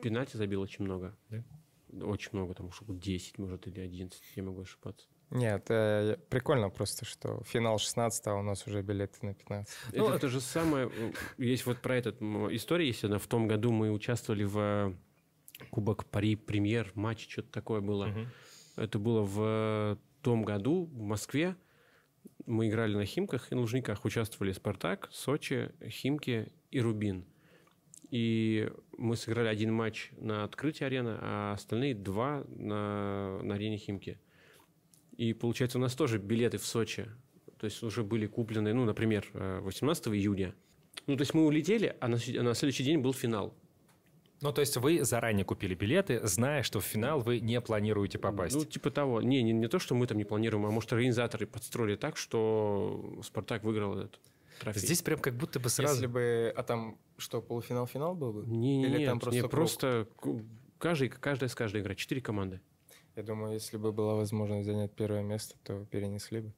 [0.03, 1.17] пенальти забил очень много.
[1.31, 1.43] Да?
[2.05, 5.09] Очень много, там уж 10, может, или 11, я могу ошибаться.
[5.31, 9.75] Нет, э, прикольно просто, что финал 16 а у нас уже билеты на 15.
[9.93, 10.91] это Ну, то же самое.
[10.93, 13.19] э, Есть вот про этот история, есть одна.
[13.19, 14.93] В том году мы участвовали в э,
[15.71, 18.07] Кубок Пари Премьер, матч, что-то такое было.
[18.07, 18.27] Мгм.
[18.77, 21.55] Это было в том году в Москве.
[22.47, 24.05] Мы играли на Химках и на Лужниках.
[24.05, 27.25] Участвовали Спартак, Сочи, Химки и Рубин.
[28.11, 28.69] И
[28.99, 34.19] мы сыграли один матч на открытии арены, а остальные два на, на арене Химки.
[35.21, 37.07] И получается, у нас тоже билеты в Сочи.
[37.59, 40.55] То есть уже были куплены, ну, например, э, 18 июня.
[41.07, 43.55] Ну, то есть мы улетели, а на, след- на следующий день был финал.
[44.41, 48.57] Ну, то есть вы заранее купили билеты, зная, что в финал вы не планируете попасть.
[48.57, 49.21] Ну, типа того.
[49.21, 53.21] Не, не, не то, что мы там не планируем, а может, организаторы подстроили так, что
[53.23, 54.19] Спартак выиграл этот
[54.59, 54.81] трофей.
[54.81, 55.97] Здесь прям как будто бы сразу...
[55.97, 56.51] Если бы...
[56.57, 58.47] А там что, полуфинал-финал был бы?
[58.47, 59.51] Не, не, Или нет, там не, просто круг?
[59.51, 60.09] просто
[60.79, 61.99] каждый, каждая с каждой играет.
[61.99, 62.63] Четыре команды.
[63.21, 66.55] Я думаю, если бы была возможность занять первое место, то перенесли бы.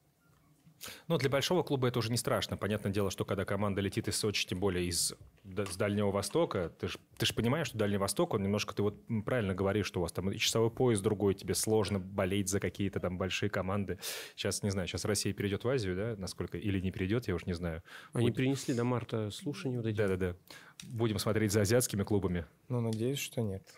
[1.08, 2.56] Ну, для большого клуба это уже не страшно.
[2.56, 6.86] Понятное дело, что когда команда летит из Сочи, тем более из с Дальнего Востока, ты
[6.86, 8.94] же ты ж понимаешь, что Дальний Восток, он немножко, ты вот
[9.24, 13.00] правильно говоришь, что у вас там и часовой пояс другой, тебе сложно болеть за какие-то
[13.00, 13.98] там большие команды.
[14.36, 17.44] Сейчас, не знаю, сейчас Россия перейдет в Азию, да, насколько, или не перейдет, я уж
[17.44, 17.82] не знаю.
[18.12, 19.96] Они Будет- принесли до марта слушания вот эти.
[19.96, 20.36] Да-да-да.
[20.84, 22.46] Будем смотреть за азиатскими клубами.
[22.68, 23.68] Ну, надеюсь, что нет.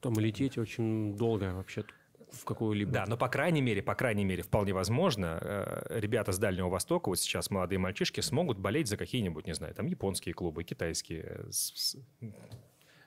[0.00, 1.84] Там лететь очень долго вообще
[2.32, 2.90] в какую-либо.
[2.92, 7.08] Да, но по крайней мере, по крайней мере, вполне возможно, э, ребята с Дальнего Востока,
[7.08, 11.22] вот сейчас молодые мальчишки, смогут болеть за какие-нибудь, не знаю, там японские клубы, китайские.
[11.24, 11.96] э, с- с-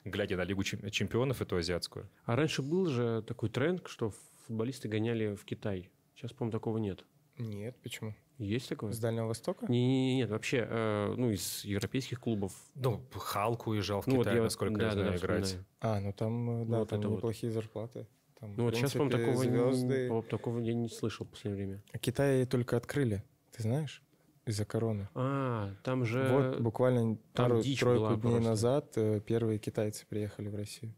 [0.06, 2.10] глядя на Лигу чем- чемпионов, эту азиатскую.
[2.26, 4.14] А раньше был же такой тренд, что
[4.48, 5.90] футболисты гоняли в Китай.
[6.16, 7.06] Сейчас, по-моему, такого нет.
[7.38, 8.14] Нет, почему?
[8.38, 8.92] Есть такое?
[8.92, 9.66] С Дальнего Востока?
[9.68, 12.54] Не, не, не, нет, вообще, э, ну, из европейских клубов.
[12.76, 15.46] Ну, Халк уезжал в ну, Китай, вот насколько да, я знаю, да, играть.
[15.46, 15.66] вспоминаю.
[15.80, 17.18] А, ну там, э, да, вот там это вот.
[17.18, 18.08] неплохие зарплаты.
[18.42, 20.10] Там, Ну, вот сейчас, по-моему, такого, звезды.
[20.10, 21.84] не, такого я не слышал в последнее время.
[21.94, 23.24] А Китай только открыли,
[23.56, 24.04] ты знаешь,
[24.48, 25.08] из-за короны.
[25.14, 26.28] А, там же...
[26.28, 28.50] Вот буквально там пару дичь тройку была дней просто.
[28.50, 30.94] назад э, первые китайцы приехали в Россию.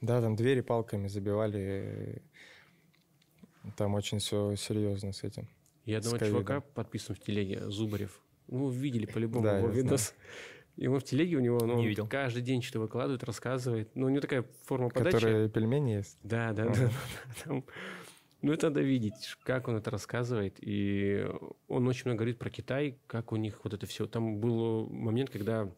[0.00, 1.60] Да, там двери палками забивали.
[1.60, 2.18] э,
[3.76, 5.48] Там очень все серьезно с этим.
[5.84, 8.20] Я одного чувака подписан в телеге, Зубарев.
[8.48, 9.98] Ну, видели по-любому Да, его я знаю.
[10.82, 12.08] И он в телеге у него, ну, Не он видел.
[12.08, 13.94] каждый день что-то выкладывает, рассказывает.
[13.94, 15.14] Ну, у него такая форма подачи.
[15.14, 16.18] Которые пельмени есть.
[16.24, 16.90] Да, да, да.
[17.44, 17.64] Там-
[18.40, 20.56] Ну, это надо видеть, как он это рассказывает.
[20.60, 21.24] И
[21.68, 24.08] он очень много говорит про Китай, как у них вот это все.
[24.08, 25.72] Там был момент, когда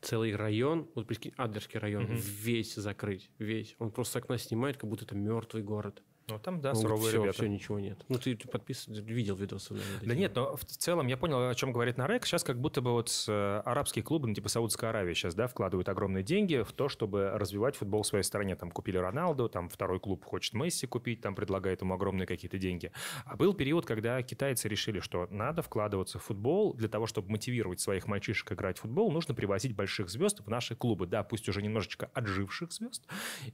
[0.00, 3.76] целый район, вот прикинь, Адлерский район, весь закрыть, весь.
[3.78, 6.02] Он просто с окна снимает, как будто это мертвый город.
[6.30, 7.32] Ну, там, да, говорит, суровые все, ребята.
[7.34, 8.04] все, ничего нет.
[8.08, 10.08] Ну, ты, ты подписан, ты видел видосы, наверное.
[10.08, 12.26] Да нет, но в целом я понял, о чем говорит Нарек.
[12.26, 15.88] Сейчас как будто бы вот э, арабские клубы, ну, типа Саудовская Аравия сейчас, да, вкладывают
[15.88, 18.56] огромные деньги в то, чтобы развивать футбол в своей стране.
[18.56, 22.92] Там купили Роналду, там второй клуб хочет Месси купить, там предлагает ему огромные какие-то деньги.
[23.24, 27.80] А был период, когда китайцы решили, что надо вкладываться в футбол для того, чтобы мотивировать
[27.80, 31.06] своих мальчишек играть в футбол, нужно привозить больших звезд в наши клубы.
[31.06, 33.06] Да, пусть уже немножечко отживших звезд,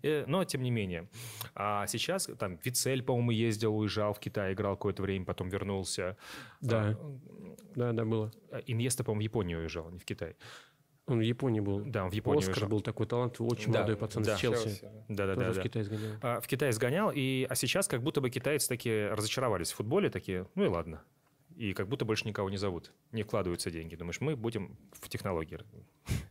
[0.03, 1.09] э, но тем не менее.
[1.55, 6.17] А сейчас там Вицель, по-моему, ездил, уезжал в Китай, играл какое-то время, потом вернулся.
[6.61, 6.97] Да.
[7.01, 7.19] А,
[7.75, 8.33] Да, да, было.
[8.51, 10.37] а, Иньеста, по-моему, в Японию уезжал, а не в Китай.
[11.07, 11.85] Он в Японии был.
[11.85, 12.69] Да, он в Японию Оскар уезжал.
[12.69, 14.35] был такой талантливый, очень Да, молодой пацан да.
[14.35, 14.65] из Челси.
[14.65, 14.89] Челси, да.
[14.91, 15.05] Тоже
[15.37, 15.53] Да-да-да.
[15.61, 16.13] в Китай сгонял.
[16.21, 20.11] А, В Китай сгонял, и, а сейчас как будто бы китайцы такие разочаровались в футболе,
[20.11, 21.03] такие, ну и ладно.
[21.55, 22.93] И как будто больше никого не зовут.
[23.13, 23.95] Не вкладываются деньги.
[23.97, 25.59] Думаешь, мы будем в технологии.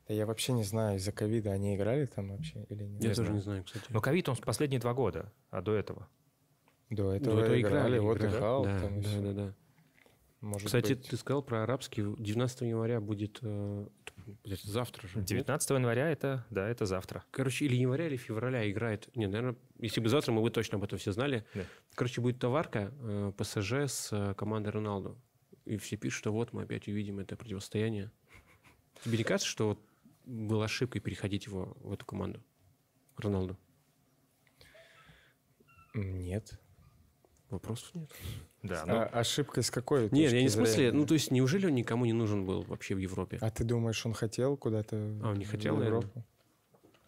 [0.08, 3.02] Да я вообще не знаю, из-за ковида они играли там вообще или нет?
[3.02, 3.34] Я тоже знаю.
[3.34, 3.86] не знаю, кстати.
[3.90, 6.08] Но ковид он последние два года, а до этого.
[6.90, 8.40] До этого это играли, вот и играли.
[8.40, 9.22] Халк Да, там и да, всё.
[9.22, 9.54] да, да.
[10.42, 11.08] Может Кстати, быть.
[11.10, 12.04] ты сказал про арабский.
[12.04, 13.40] 19 января будет...
[13.42, 13.88] э,
[14.46, 15.18] завтра же.
[15.18, 15.28] нет?
[15.28, 17.24] 19 января это, да, это завтра.
[17.32, 19.10] Короче, или января, или февраля играет.
[19.16, 21.46] Не, наверное, если бы завтра, мы бы точно об этом все знали.
[21.56, 21.62] Да.
[21.96, 25.18] Короче, будет товарка э, ПСЖ с э, командой Роналду.
[25.66, 28.12] И все пишут, что вот мы опять увидим это противостояние.
[29.04, 29.80] Тебе не кажется, что вот
[30.26, 32.44] была ошибкой переходить его в эту команду?
[33.18, 33.58] Роналду?
[35.96, 36.60] Нет.
[37.50, 38.10] Вопросов нет.
[38.64, 40.92] Да, ну, А ошибка с какой Нет, точки я не в смысле...
[40.92, 43.38] Ну, то есть, неужели он никому не нужен был вообще в Европе?
[43.42, 46.00] А ты думаешь, он хотел куда-то А, он не в хотел, наверное?
[46.02, 46.24] Европу?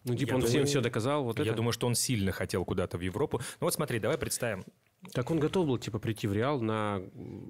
[0.04, 1.54] Ну, типа, Я он всем думаю- все доказал, вот я это.
[1.56, 3.38] думаю, что он сильно хотел куда-то в Европу.
[3.60, 4.64] Ну вот смотри, давай представим.
[5.12, 7.02] Так он готов был, типа, прийти в Реал на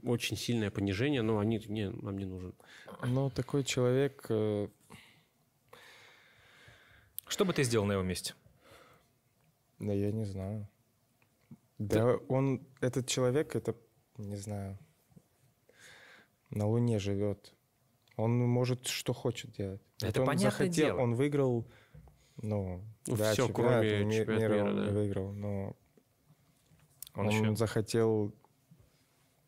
[0.02, 2.54] очень сильное понижение, но они, не, нам не нужен.
[3.04, 4.24] Ну, такой человек...
[4.30, 4.68] э,
[7.26, 8.34] Что бы ты сделал на его месте?
[9.78, 10.66] Да я не знаю.
[11.78, 13.76] Да он, этот человек, это,
[14.16, 14.78] не знаю,
[16.50, 17.54] на Луне живет.
[18.16, 19.80] Он может что хочет делать.
[20.02, 21.00] Это он понятное захотел, дело.
[21.00, 21.68] он выиграл,
[22.42, 24.92] ну, Ну, да, всё, чемпионат кроме ми- чемпионата мира мира, он не да.
[24.92, 25.76] выиграл, но
[27.14, 28.34] Он он, еще- захотел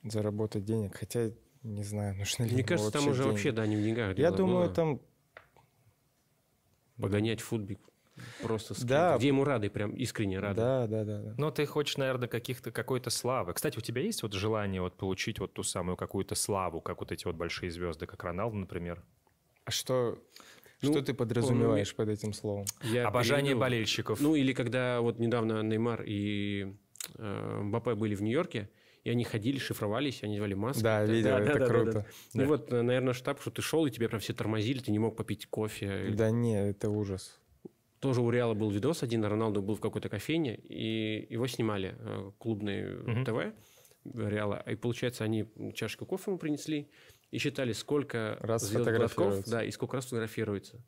[0.05, 1.31] заработать денег, хотя
[1.63, 3.31] не знаю, нужно ли Мне кажется, там уже деньги.
[3.33, 4.75] вообще, да, не в деньгах Я дело думаю, было.
[4.75, 5.01] там
[6.97, 7.81] Погонять футбик
[8.43, 9.17] просто с Да.
[9.19, 10.57] Где ему рады, прям искренне рады.
[10.61, 11.35] Да, да, да, да.
[11.37, 13.53] Ну, ты хочешь, наверное, каких-то какой-то славы.
[13.55, 17.13] Кстати, у тебя есть вот желание вот получить вот ту самую какую-то славу, как вот
[17.13, 19.03] эти вот большие звезды, как Роналду, например?
[19.65, 20.19] А что,
[20.83, 22.65] Ну, что ты подразумеваешь под этим словом?
[22.83, 23.61] Я Обожание переведу.
[23.61, 24.21] болельщиков.
[24.21, 26.75] Ну, или когда вот недавно Неймар и
[27.17, 28.71] э, Мбаппе были в Нью-Йорке,
[29.05, 30.83] и они ходили, шифровались, они звали маски.
[30.83, 32.07] Да, видел, это круто.
[32.35, 34.99] Ну вот, э, наверное, штаб, что ты шел, и тебя прям все тормозили, ты не
[34.99, 36.11] мог попить кофе.
[36.11, 37.40] Да не, это ужас.
[38.01, 42.33] Тоже у Реала был видос один, Роналду был в какой-то кофейне, и его снимали э,
[42.39, 43.25] клубные Мгм.
[43.25, 43.55] ТВ
[44.15, 44.65] Реала.
[44.67, 46.89] И получается, они чашку кофе ему принесли
[47.31, 50.83] и считали, сколько Раз глотков, да, и сколько раз фотографируется.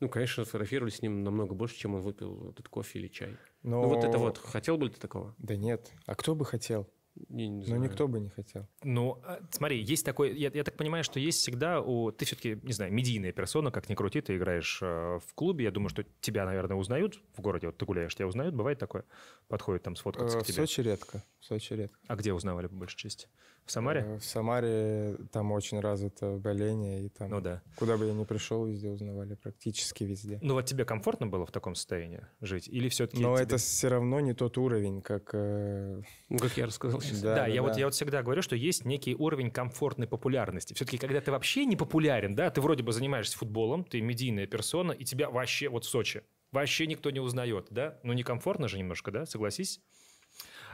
[0.00, 3.36] Ну, конечно, фотографировали с ним намного больше, чем он выпил этот кофе или чай.
[3.62, 3.82] Но...
[3.82, 4.38] Ну, вот это вот.
[4.38, 5.34] Хотел бы ты такого?
[5.38, 5.90] Да нет.
[6.04, 6.86] А кто бы хотел?
[7.28, 7.82] Не, не Ну, знаю.
[7.82, 8.66] никто бы не хотел.
[8.82, 12.10] Ну, а, смотри, есть такой, я, я так понимаю, что есть всегда у...
[12.12, 15.70] Ты все-таки, не знаю, медийная персона, как ни крути, ты играешь э, в клубе, я
[15.70, 19.04] думаю, что тебя, наверное, узнают в городе, вот ты гуляешь, тебя узнают, бывает такое?
[19.48, 20.56] Подходит там сфоткаться Э, к В тебе.
[20.66, 21.22] Сочи редко.
[21.40, 21.98] В Сочи редко.
[22.06, 23.28] А где узнавали, по большей части?
[23.66, 24.00] В Самаре?
[24.06, 27.62] Э, В Самаре там очень развито боление, и там Ну да.
[27.76, 30.38] куда бы я ни пришел, везде узнавали, практически везде.
[30.40, 32.68] Ну вот тебе комфортно было в таком состоянии жить?
[32.68, 33.20] Или все-таки...
[33.22, 35.30] Но это все равно не тот уровень, как...
[35.34, 37.20] э, Ну, как я рассказал сейчас.
[37.22, 37.78] Да, Да, я, да, Вот, да.
[37.80, 40.72] я вот всегда говорю, что есть некий уровень комфортной популярности.
[40.74, 44.92] Все-таки, когда ты вообще не популярен, да, ты вроде бы занимаешься футболом, ты медийная персона,
[44.92, 47.98] и тебя вообще, вот в Сочи, вообще никто не узнает, да?
[48.04, 49.80] Ну, некомфортно же немножко, да, согласись?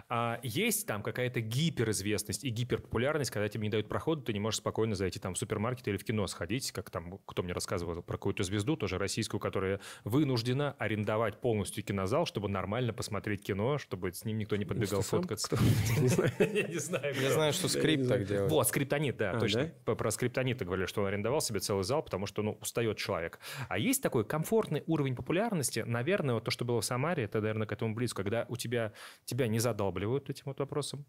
[0.09, 4.59] А есть там какая-то гиперизвестность и гиперпопулярность, когда тебе не дают проходу, ты не можешь
[4.59, 8.17] спокойно зайти там в супермаркет или в кино сходить, как там, кто мне рассказывал про
[8.17, 14.25] какую-то звезду, тоже российскую, которая вынуждена арендовать полностью кинозал, чтобы нормально посмотреть кино, чтобы с
[14.25, 15.57] ним никто не подбегал фоткаться.
[16.39, 17.15] Я не знаю.
[17.21, 18.51] Я знаю, что скрипт так делает.
[18.51, 19.73] Вот, скриптонит, да, А, точно.
[19.85, 23.39] Про скриптонита говорили, что он арендовал себе целый зал, потому что, ну, устает человек.
[23.69, 27.67] А есть такой комфортный уровень популярности, наверное, вот то, что было в Самаре, это, наверное,
[27.67, 28.93] к этому близко, когда у тебя,
[29.25, 29.59] тебя не
[29.93, 31.05] задалбливают этим вот вопросом,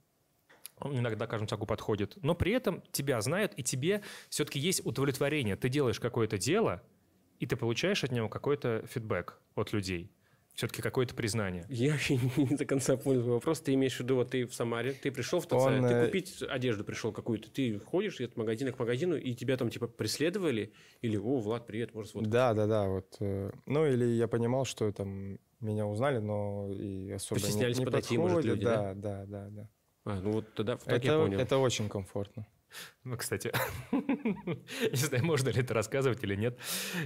[0.80, 5.56] он иногда, кажем так, подходит, но при этом тебя знают, и тебе все-таки есть удовлетворение.
[5.56, 6.82] Ты делаешь какое-то дело,
[7.40, 10.12] и ты получаешь от него какой-то фидбэк от людей.
[10.54, 11.66] Все-таки какое-то признание.
[11.68, 13.60] Я вообще не, не до конца понял вопрос.
[13.62, 16.06] Ты имеешь в виду, вот ты в Самаре, ты пришел в ТЦ, Он, ты э,
[16.06, 20.72] купить одежду пришел какую-то, ты ходишь от магазина к магазину, и тебя там типа преследовали,
[21.02, 22.88] или, о, Влад, привет, может, вот Да, да, да.
[22.88, 27.80] Вот, э, ну, или я понимал, что там меня узнали, но и особо не, Постеснялись
[27.80, 28.56] не подойти, может, подходят.
[28.56, 29.70] люди, да, да, да, да.
[30.06, 31.40] А, ну вот тогда так Это, я понял.
[31.40, 32.46] это очень комфортно.
[33.04, 33.52] Ну, кстати,
[33.92, 36.58] не знаю, можно ли это рассказывать или нет.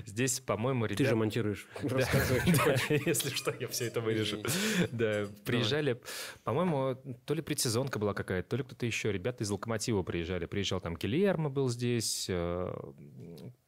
[0.06, 1.10] Здесь, по-моему, Ты ребята...
[1.10, 1.68] же монтируешь.
[1.84, 4.44] Да, если что, я все это вырежу.
[4.92, 6.00] Да, приезжали,
[6.44, 6.96] по-моему,
[7.26, 9.12] то ли предсезонка была какая-то, то ли кто-то еще.
[9.12, 10.46] Ребята из «Локомотива» приезжали.
[10.46, 12.74] Приезжал там Гильермо был здесь, э,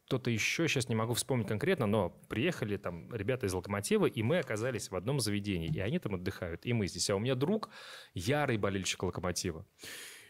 [0.10, 4.40] кто-то еще, сейчас не могу вспомнить конкретно, но приехали там ребята из «Локомотива», и мы
[4.40, 7.10] оказались в одном заведении, и они там отдыхают, и мы здесь.
[7.12, 7.70] А у меня друг
[8.16, 9.68] ярый болельщик «Локомотива».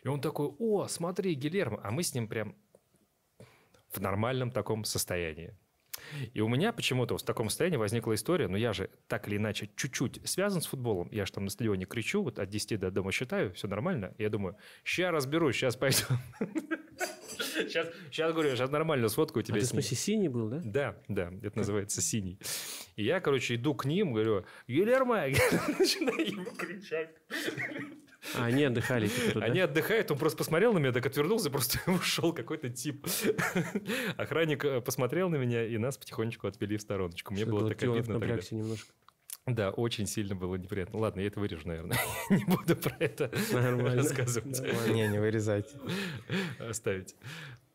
[0.03, 2.55] И он такой, о, смотри, Гильермо, а мы с ним прям
[3.89, 5.55] в нормальном таком состоянии.
[6.33, 9.69] И у меня почему-то в таком состоянии возникла история, но я же так или иначе
[9.75, 13.11] чуть-чуть связан с футболом, я же там на стадионе кричу, вот от 10 до дома
[13.11, 14.15] считаю, все нормально.
[14.17, 16.03] Я думаю, сейчас разберусь, сейчас пойду.
[17.55, 20.61] Сейчас, сейчас говорю, сейчас нормально сфоткаю А тебя ты, в смысле, синий был, да?
[20.63, 22.37] Да, да, это называется синий.
[22.95, 25.27] И я, короче, иду к ним, говорю, Гильермо,
[25.79, 27.15] начинаю ему кричать.
[28.35, 29.45] А, они отдыхали, типа, да?
[29.45, 33.07] Они отдыхают, он просто посмотрел на меня, так отвернулся, просто ушел какой-то тип.
[34.17, 37.33] Охранник э, посмотрел на меня, и нас потихонечку отвели в стороночку.
[37.33, 38.37] Мне Что, было так обидно тогда.
[38.51, 38.93] немножко.
[39.45, 40.99] Да, очень сильно было неприятно.
[40.99, 41.97] Ладно, я это вырежу, наверное.
[42.29, 43.95] Не буду про это Нормально.
[44.03, 44.61] рассказывать.
[44.89, 45.79] Не, не вырезайте.
[46.59, 47.15] Оставить.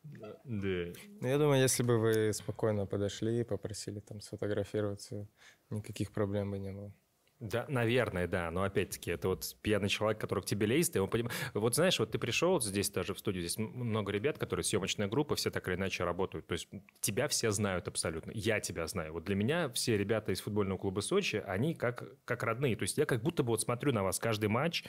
[0.03, 0.37] Да.
[0.45, 5.27] Ну, я думаю, если бы вы спокойно подошли и попросили там сфотографироваться,
[5.69, 6.93] никаких проблем бы не было.
[7.41, 8.49] Да, наверное, да.
[8.49, 11.99] Но опять-таки, это вот пьяный человек, который к тебе лезет, и он поним- Вот знаешь,
[11.99, 15.67] вот ты пришел здесь даже в студию, здесь много ребят, которые съемочная группа, все так
[15.67, 16.47] или иначе работают.
[16.47, 16.69] То есть
[17.01, 18.31] тебя все знают абсолютно.
[18.33, 19.11] Я тебя знаю.
[19.13, 22.77] Вот для меня все ребята из футбольного клуба Сочи, они как, как родные.
[22.77, 24.85] То есть я как будто бы вот смотрю на вас каждый матч,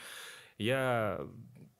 [0.57, 1.26] я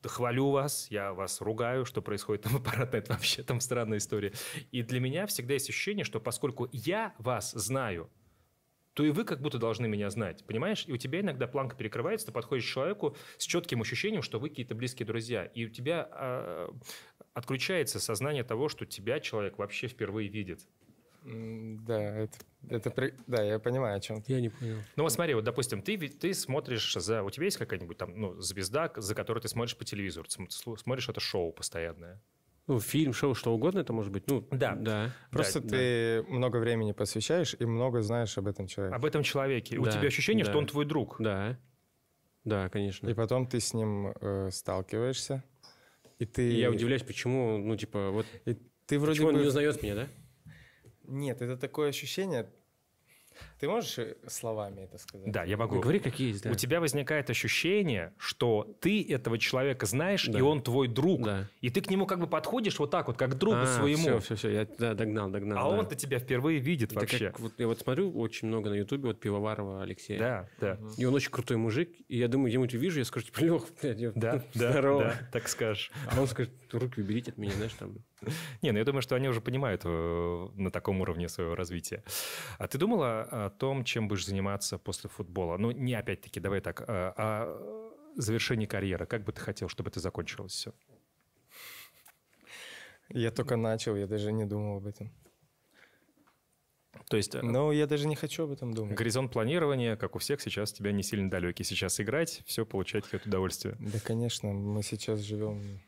[0.03, 4.33] хвалю вас, я вас ругаю, что происходит там аппаратно, это вообще там странная история.
[4.73, 8.11] И для меня всегда есть ощущение, что поскольку я вас знаю,
[8.97, 10.85] то и вы как будто должны меня знать, понимаешь?
[10.87, 14.49] И у тебя иногда планка перекрывается, ты подходишь к человеку с четким ощущением, что вы
[14.49, 16.71] какие-то близкие друзья, и у тебя а,
[17.35, 20.67] отключается сознание того, что тебя человек вообще впервые видит.
[21.23, 22.39] Да, это,
[22.71, 24.33] это при- да, я понимаю, о чем ты.
[24.33, 24.79] Я не понял.
[24.97, 27.23] Ну вот смотри, вот допустим, ты, ты смотришь за...
[27.23, 31.09] У тебя есть какая-нибудь там ну, звезда, за которой ты смотришь по телевизору, ты смотришь
[31.11, 32.23] это шоу постоянное.
[32.67, 34.29] Ну, фильм, шоу, что угодно это может быть.
[34.29, 34.75] Ну, Да.
[34.75, 35.13] Да.
[35.31, 38.97] Просто Да, ты много времени посвящаешь и много знаешь об этом человеке.
[38.97, 39.79] Об этом человеке.
[39.79, 40.51] У Да, тебя ощущение, да.
[40.51, 41.17] что он твой друг.
[41.21, 41.59] Да.
[42.45, 43.09] Да, конечно.
[43.09, 45.45] И потом ты с ним э, сталкиваешься,
[46.19, 46.49] и ты...
[46.49, 48.27] И я удивляюсь, почему, ну, типа, вот...
[48.45, 48.57] и
[48.87, 49.41] ты вроде Почему он бы...
[49.41, 50.09] не узнает меня, да?
[51.05, 52.49] Нет, это такое ощущение...
[53.61, 55.31] Ты можешь э, словами это сказать?
[55.31, 55.81] Да, я могу.
[55.81, 56.51] Говори, как есть, да.
[56.51, 60.39] У тебя возникает ощущение, что ты этого человека знаешь, Да.
[60.39, 61.23] и он твой друг.
[61.23, 61.47] Да.
[61.61, 64.03] И ты к нему как бы подходишь вот так вот, как к другу А, своему.
[64.03, 65.59] Все, все, все, я да, догнал, догнал.
[65.59, 65.79] а да.
[65.79, 67.27] он-то тебя впервые видит Это вообще.
[67.31, 70.19] как вот я вот смотрю очень много на Ютубе, вот Пивоварова Алексея.
[70.19, 70.79] Да, да.
[70.99, 71.91] И он очень крутой мужик.
[72.09, 75.03] И я думаю, где-нибудь увижу, я скажу, типа, Лех, блядь, я- да, здорово.
[75.05, 75.91] да, так скажешь.
[76.11, 77.97] А он скажет, руки уберите от меня, знаешь, там.
[78.63, 82.03] Не, ну я думаю, что они уже понимают э, на таком уровне своего развития.
[82.59, 85.57] А ты думала о том, чем будешь заниматься после футбола?
[85.59, 89.07] Ну, не опять-таки, давай так, а, о завершении карьеры.
[89.07, 90.73] Как бы ты хотел, чтобы это закончилось все?
[93.09, 95.13] Я только начал, я даже не думал об этом.
[97.09, 98.97] То есть Но я даже не хочу об этом думать.
[98.99, 101.63] горизонт планирования, как у всех, сейчас тебя не сильно далекий.
[101.63, 103.77] Сейчас играть, все получать какое-то удовольствие.
[103.79, 105.81] Да, конечно, мы сейчас живем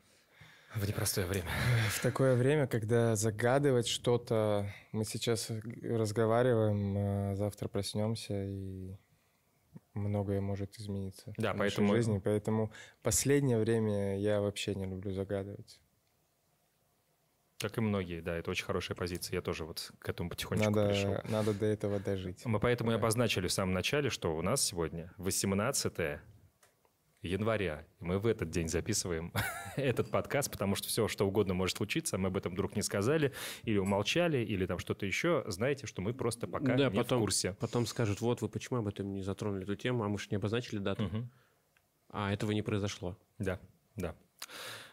[0.75, 1.47] В непростое время.
[1.91, 4.71] в такое время, когда загадывать что-то...
[4.93, 5.51] Мы сейчас
[5.83, 8.95] разговариваем, а завтра проснемся, и
[9.95, 12.19] многое может измениться Да, в нашей поэтому- жизни.
[12.23, 12.71] Поэтому
[13.03, 15.81] последнее время я вообще не люблю загадывать.
[17.59, 19.35] Как и многие, да, это очень хорошая позиция.
[19.37, 21.17] Я тоже вот к этому потихонечку Надо, пришел.
[21.29, 22.45] надо до этого дожить.
[22.45, 22.99] Мы поэтому и Да.
[23.01, 26.21] обозначили в самом начале, что у нас сегодня 18
[27.23, 27.87] января.
[28.01, 29.33] И мы в этот день записываем
[29.77, 33.33] этот подкаст, потому что все, что угодно может случиться, мы об этом вдруг не сказали,
[33.65, 35.45] или умолчали, или там что-то еще.
[35.49, 37.55] Знаете, что мы просто пока Да, не потом- в курсе.
[37.61, 40.37] Потом скажут, вот вы почему об этом не затронули эту тему, а мы же не
[40.37, 41.05] обозначили дату.
[41.05, 41.31] Мгм.
[42.11, 43.19] А этого не произошло.
[43.39, 43.61] Да,
[43.97, 44.15] да.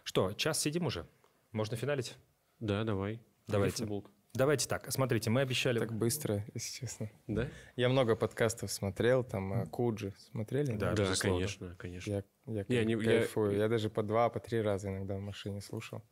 [0.04, 1.08] Что, час сидим уже?
[1.52, 2.16] Можно финалить?
[2.60, 3.22] Да, давай.
[3.48, 3.78] Давайте.
[3.84, 4.12] футболка?
[4.36, 4.92] Давайте так.
[4.92, 5.80] Смотрите, мы обещали...
[5.80, 7.10] Так быстро, если честно.
[7.28, 7.48] Да?
[7.76, 10.74] Я много подкастов смотрел, там э, Куджи смотрели?
[10.76, 11.38] Да, Да, безусловно.
[11.40, 12.12] конечно, конечно.
[12.12, 13.58] Я, я, Я не- я- кайфую.
[13.58, 13.70] Я...
[13.70, 16.04] даже по два, по три раза иногда в машине слушал.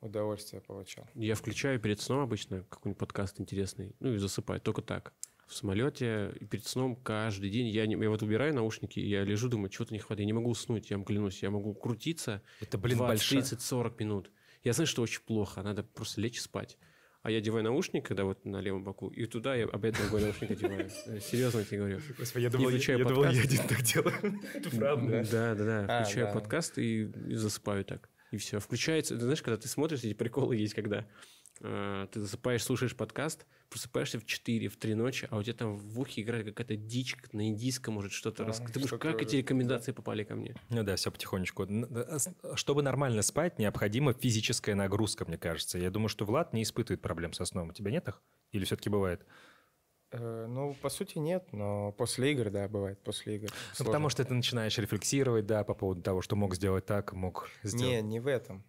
[0.00, 1.08] Удовольствие получал.
[1.14, 5.12] Я включаю перед сном обычно какой-нибудь подкаст интересный, ну и засыпаю, только так.
[5.46, 7.68] В самолете и перед сном каждый день.
[7.68, 10.20] Я, не, я вот убираю наушники, и я лежу, думаю, чего-то не хватает.
[10.20, 11.42] Я не могу уснуть, я вам клянусь.
[11.42, 13.40] Я могу крутиться Это, блин, 20, большая...
[13.40, 14.30] 30, 40 минут.
[14.62, 16.78] Я знаю, что очень плохо, надо просто лечь и спать.
[17.24, 20.50] А я одеваю наушник, когда вот на левом боку, и туда я опять другой наушник
[20.50, 20.90] одеваю.
[21.06, 22.00] Э, Серьезно тебе говорю.
[22.18, 23.38] Господи, я думал, я- включаю я думал, подкаст.
[23.38, 24.40] я один так делаю.
[24.54, 25.26] Это правда.
[25.32, 25.86] Да, да, да.
[25.88, 26.32] А, Включаю да.
[26.34, 28.10] подкаст и, и засыпаю так.
[28.30, 28.60] И все.
[28.60, 29.14] Включается.
[29.14, 31.06] Ты знаешь, когда ты смотришь, эти приколы есть, когда
[31.64, 35.76] э, ты засыпаешь, слушаешь подкаст, просыпаешься в 4, в 3 ночи, а у тебя там
[35.76, 38.44] в ухе играет какая-то дичь на индийском, может, что-то.
[38.44, 40.54] А, рас- Ты думаешь, как эти рекомендации попали ко мне?
[40.68, 41.66] Ну да, все потихонечку.
[41.66, 45.78] Да, с- Чтобы нормально спать, необходима физическая нагрузка, мне кажется.
[45.78, 47.70] Я думаю, что Влад не испытывает проблем со сном.
[47.70, 48.22] У тебя нет их?
[48.52, 49.26] Или все-таки бывает?
[50.12, 53.48] Э, ну, по сути, нет, но после игр, да, бывает, после игр.
[53.80, 57.48] Ну, потому что ты начинаешь рефлексировать, да, по поводу того, что мог сделать так, мог
[57.64, 58.04] Не, сделать.
[58.04, 58.62] не в этом.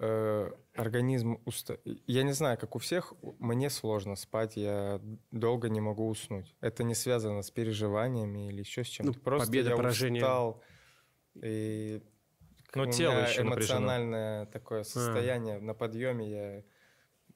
[0.00, 1.76] Э, организм уста...
[2.06, 6.54] Я не знаю, как у всех, мне сложно спать, я долго не могу уснуть.
[6.60, 9.12] Это не связано с переживаниями или еще с чем-то.
[9.12, 10.22] Ну, Просто победа, я поражение.
[10.22, 10.62] устал,
[11.42, 12.02] и
[12.74, 13.78] Но у тело меня еще напряжено.
[13.78, 16.62] эмоциональное такое состояние на подъеме, я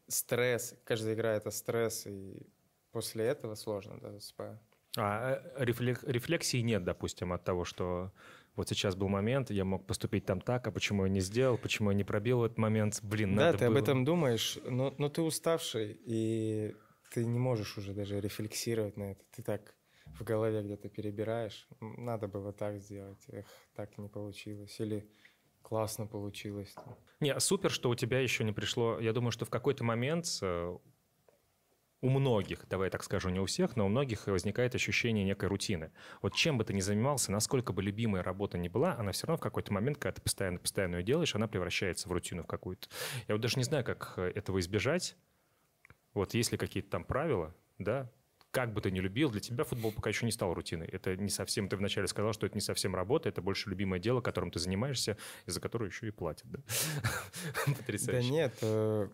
[0.09, 2.47] стресс, каждая игра это стресс, и
[2.91, 4.59] после этого сложно да, засыпаю.
[4.97, 8.11] А э, рефлек- рефлексии нет, допустим, от того, что
[8.59, 11.91] вот сейчас был момент, я мог поступить там так, а почему я не сделал, почему
[11.91, 13.83] я не пробил этот момент, блин, Да, надо ты об было.
[13.83, 16.75] этом думаешь, но, но ты уставший, и
[17.13, 19.25] ты не можешь уже даже рефлексировать на это.
[19.35, 19.75] Ты так
[20.19, 21.67] в голове где-то перебираешь.
[21.81, 23.23] Надо было так сделать.
[23.29, 24.79] Эх, так не получилось.
[24.81, 25.09] Или
[25.63, 26.75] классно получилось.
[27.21, 28.99] Не, супер, что у тебя еще не пришло.
[29.01, 30.77] Я думаю, что в какой-то момент э,
[32.01, 35.49] у многих, давай я так скажу, не у всех, но у многих возникает ощущение некой
[35.49, 35.91] рутины.
[36.23, 39.39] Вот чем бы ты ни занимался, насколько бы любимая работа ни была, она все равно
[39.39, 42.89] в какой-то момент, когда ты постоянно-постоянно ее делаешь, она превращается в рутину в какую-то.
[43.27, 45.17] Я вот даже не знаю, как э, этого избежать.
[46.15, 48.11] Вот есть ли какие-то там правила, да,
[48.51, 50.87] как бы ты ни любил, для тебя футбол пока еще не стал рутиной.
[50.87, 54.21] Это не совсем, ты вначале сказал, что это не совсем работа, это больше любимое дело,
[54.21, 56.51] которым ты занимаешься, и за которое еще и платят.
[56.51, 56.61] Да?
[57.67, 58.31] Да Потрясающе.
[58.31, 59.09] нет, э,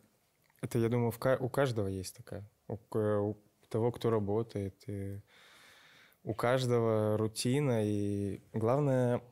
[0.60, 2.48] это, я думаю, у каждого есть такая.
[2.68, 3.36] У, у
[3.68, 4.74] того, кто работает.
[4.86, 5.20] и
[6.24, 7.84] у каждого рутина.
[7.84, 9.22] И главное,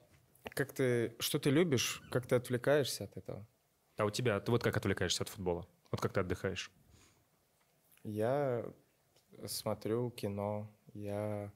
[0.44, 3.46] как ты, что ты любишь, как ты отвлекаешься от этого.
[3.96, 5.66] А у тебя, ты вот как отвлекаешься от футбола?
[5.90, 6.70] Вот как ты отдыхаешь?
[8.04, 8.64] Я
[9.46, 11.52] смотрю кино, я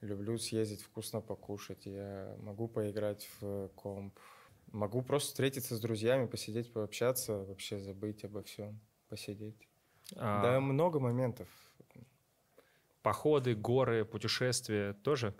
[0.00, 4.18] люблю съездить вкусно покушать, я могу поиграть в комп,
[4.72, 9.68] могу просто встретиться с друзьями, посидеть, пообщаться, вообще забыть обо всем, посидеть.
[10.14, 11.48] А, Да, много моментов.
[13.02, 15.34] Походы, горы, путешествия тоже?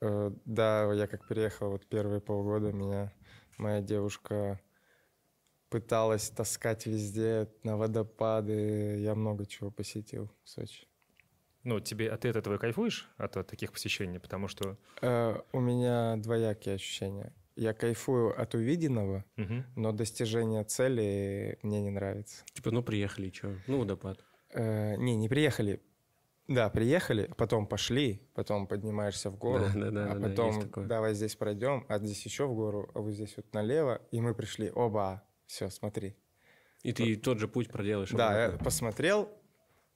[0.00, 3.12] Э, Да, я как приехал вот первые полгода, меня
[3.58, 4.60] моя девушка
[5.68, 10.86] пыталась таскать везде, на водопады, я много чего посетил в Сочи.
[11.64, 14.18] Ну, тебе, а ты от этого кайфуешь, от, от таких посещений?
[14.18, 14.76] Потому что...
[15.00, 17.32] Э, У меня двоякие ощущения.
[17.56, 19.64] Я кайфую от увиденного, Мгм.
[19.76, 22.44] но достижение цели мне не нравится.
[22.54, 23.54] Типа, ну приехали, что?
[23.66, 24.18] Ну, водопад.
[24.50, 25.80] Э, Не, не приехали.
[26.48, 30.60] Да, приехали, потом пошли, потом поднимаешься в гору, Да, да, да, а да, да, потом
[30.60, 30.86] такое.
[30.86, 34.34] давай здесь пройдем, а здесь еще в гору, а вот здесь вот налево, и мы
[34.34, 34.70] пришли.
[34.74, 36.16] Оба, все, смотри.
[36.82, 38.10] И ты тот же путь проделаешь.
[38.10, 39.28] Да, я посмотрел,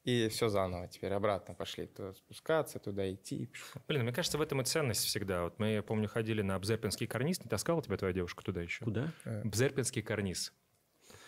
[0.07, 0.87] и все заново.
[0.87, 3.51] Теперь обратно пошли туда спускаться, туда идти.
[3.89, 5.43] Блин, мне кажется, в этом и ценность всегда.
[5.43, 7.43] Вот мы, я помню, ходили на Бзерпинский карниз.
[7.43, 8.85] Не таскала тебя твоя девушка туда еще?
[8.85, 9.13] Куда?
[9.45, 10.53] Бзерпинский карниз.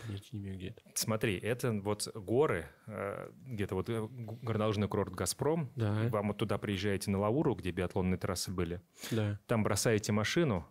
[0.07, 0.81] Понятия не имею, где это.
[0.95, 5.69] Смотри, это вот горы, э, где-то вот э, горнолыжный курорт «Газпром».
[5.75, 6.07] Да.
[6.09, 8.81] Вам вот туда приезжаете на Лауру, где биатлонные трассы были.
[9.11, 9.39] Да.
[9.45, 10.65] Там бросаете машину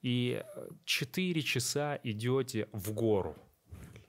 [0.00, 0.44] и
[0.84, 3.36] 4 часа идете в гору.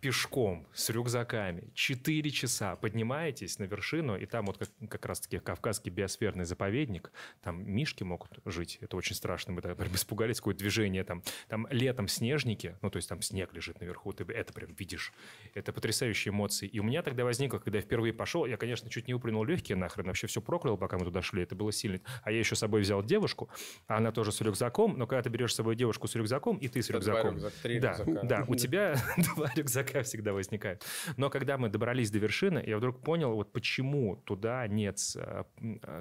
[0.04, 1.72] Пешком с рюкзаками.
[1.76, 7.66] 4 часа поднимаетесь на вершину, и там вот как, как раз-таки Кавказский биосферный заповедник, там
[7.66, 12.10] мишки могут жить, это очень страшно, мы тогда прям испугались, какое движение там, там летом
[12.10, 15.14] снежники, ну то есть там снег лежит наверху, ты это прям видишь,
[15.54, 16.68] это потрясающие эмоции.
[16.68, 19.78] И у меня тогда возникло, когда я впервые пошел, я, конечно, чуть не упрянул легкие
[19.78, 22.02] нахрен, вообще все проклял, пока мы туда шли, это было сильно.
[22.24, 23.50] А я еще с собой взял девушку,
[23.88, 26.68] а она тоже с рюкзаком, но когда ты берешь с собой девушку с рюкзаком, и
[26.68, 28.28] ты с рюкзаком, рюкзака, три да, рюкзака.
[28.28, 28.98] да, у тебя
[29.36, 30.84] два рюкзака всегда возникают.
[31.18, 35.44] Но когда мы добрались до вершины, я вдруг понял, вот почему туда нет э,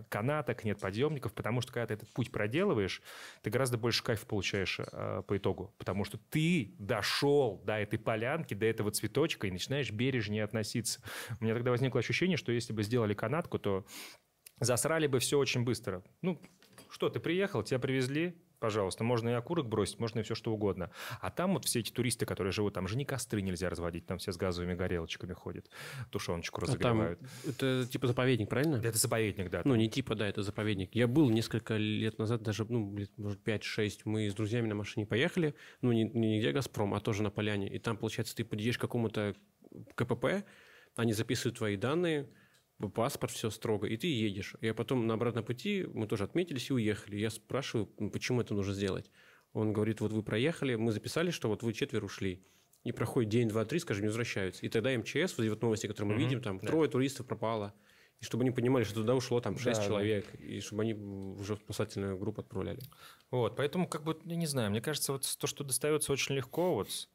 [0.08, 3.02] канаток, нет подъемников, потому что когда ты этот путь проделываешь,
[3.42, 8.54] ты гораздо больше кайфа получаешь э, по итогу, потому что ты дошел до этой полянки,
[8.54, 11.02] до этого цветочка и начинаешь бережнее относиться.
[11.40, 13.84] У меня тогда возникло ощущение, что если бы сделали канатку, то
[14.60, 16.02] засрали бы все очень быстро.
[16.22, 16.40] Ну,
[16.88, 20.92] что, ты приехал, тебя привезли, пожалуйста, можно и окурок бросить, можно и все что угодно.
[21.20, 24.18] А там вот все эти туристы, которые живут, там же ни костры нельзя разводить, там
[24.18, 25.68] все с газовыми горелочками ходят,
[26.10, 27.20] тушеночку А там разогревают.
[27.44, 28.76] это типа заповедник, правильно?
[28.76, 29.62] Это заповедник, да.
[29.64, 30.94] Ну, не типа, да, это заповедник.
[30.94, 35.06] Я был несколько лет назад, даже, ну, лет, может, 5-6, мы с друзьями на машине
[35.06, 37.68] поехали, ну, не, не где «Газпром», а тоже на поляне.
[37.68, 39.34] И там, получается, ты подъедешь к какому-то
[39.96, 40.44] КПП,
[40.94, 42.28] они записывают твои данные,
[42.90, 44.54] паспорт, все строго, и ты едешь.
[44.60, 47.16] Я потом на обратном пути, мы тоже отметились и уехали.
[47.16, 49.10] Я спрашиваю, «Ну, почему это нужно сделать.
[49.52, 52.42] Он говорит, вот вы проехали, мы записали, что вот вы четверо ушли.
[52.84, 54.64] И проходит день, два, три, скажем, не возвращаются.
[54.66, 56.66] И тогда МЧС, вот эти вот новости, которые мы Мгм, видим, там да.
[56.66, 57.74] трое туристов пропало.
[58.20, 59.88] И чтобы они понимали, что туда ушло там шесть Да, да.
[59.88, 62.80] человек, и чтобы они уже в спасательную группу отправляли.
[63.30, 66.74] Вот, поэтому, как бы, я не знаю, мне кажется, вот то, что достается очень легко,
[66.74, 67.08] вот...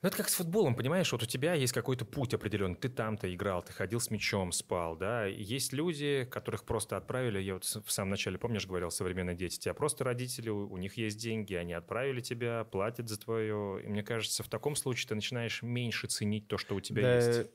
[0.00, 1.10] Ну, это как с футболом, понимаешь?
[1.10, 2.76] Вот у тебя есть какой-то путь определенный.
[2.76, 5.24] Ты там-то играл, ты ходил с мячом, спал, да?
[5.26, 9.74] Есть люди, которых просто отправили, я вот в самом начале, помнишь, говорил, современные дети, тебя
[9.74, 13.82] просто родители, у у них есть деньги, они отправили тебя, платят за твое...
[13.84, 17.16] И мне кажется, в таком случае ты начинаешь меньше ценить то, что у тебя Да,
[17.16, 17.50] есть.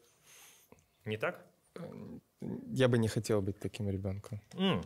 [1.05, 1.45] Не так?
[2.41, 4.41] Я бы не хотел быть таким ребенком.
[4.55, 4.81] М.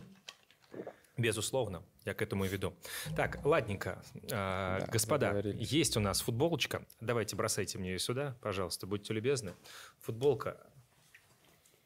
[1.18, 2.74] Безусловно, я к этому и веду.
[3.16, 4.00] Так, ладненько,
[4.32, 5.68] А, Да, господа, договорились.
[5.70, 6.86] есть у нас футболочка.
[7.00, 9.54] Давайте бросайте мне ее сюда, пожалуйста, будьте любезны.
[10.00, 10.64] Футболка.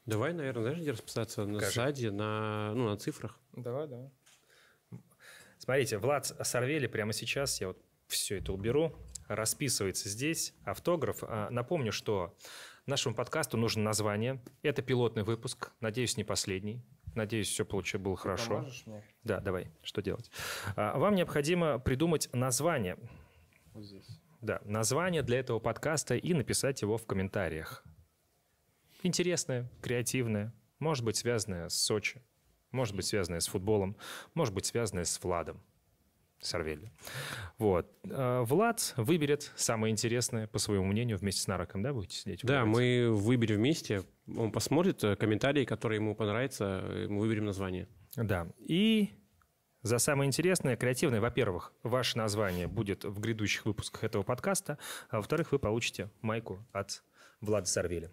[0.04, 1.44] Давай, наверное, знаешь, где расписаться?
[1.46, 1.74] На Скажи.
[1.74, 3.38] сзади, на, ну, на цифрах.
[3.52, 4.10] Давай, давай.
[5.58, 7.78] Смотрите, Влад Сорвели прямо сейчас, я вот
[8.08, 8.94] все это уберу,
[9.28, 11.18] расписывается здесь, автограф.
[11.22, 12.36] А, Напомню, что
[12.84, 14.42] нашему подкасту нужно название.
[14.62, 16.82] Это пилотный выпуск, надеюсь, не последний.
[17.14, 18.56] Надеюсь, все получилось было хорошо.
[18.56, 19.02] Поможешь мне?
[19.24, 20.30] Да, давай, что делать?
[20.76, 22.96] А, Вам необходимо придумать название.
[23.74, 24.06] Вот здесь.
[24.40, 27.84] Да, название для этого подкаста и написать его в комментариях.
[29.02, 32.22] Интересное, креативное, может быть связанное с Сочи,
[32.70, 33.96] может быть связанное с футболом,
[34.34, 35.62] может быть связанное с Владом
[36.42, 36.92] Сорвелли.
[37.58, 37.90] Вот.
[38.10, 42.40] А, Влад выберет самое интересное, по своему мнению, вместе с Нароком, да, будете сидеть?
[42.42, 44.02] Да, мы выберем вместе.
[44.36, 47.88] Он посмотрит э, комментарии, которые ему понравятся, э, мы выберем название.
[48.16, 48.48] Да.
[48.58, 49.10] И
[49.82, 54.78] за самое интересное, креативное, во-первых, ваше название будет в грядущих выпусках этого подкаста,
[55.10, 57.02] а во-вторых, вы получите майку от
[57.40, 58.10] Влада Сорвели.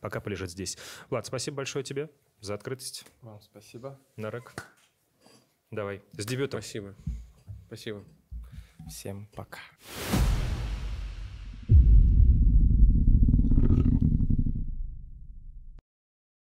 [0.00, 0.78] Пока полежит здесь.
[1.08, 2.10] Влад, спасибо большое тебе
[2.40, 3.06] за открытость.
[3.22, 3.98] Вам спасибо.
[4.16, 4.54] Нарек.
[5.70, 6.60] Давай, с дебютом.
[6.60, 6.94] Спасибо.
[7.70, 8.02] Спасибо.
[8.88, 9.60] Всем пока.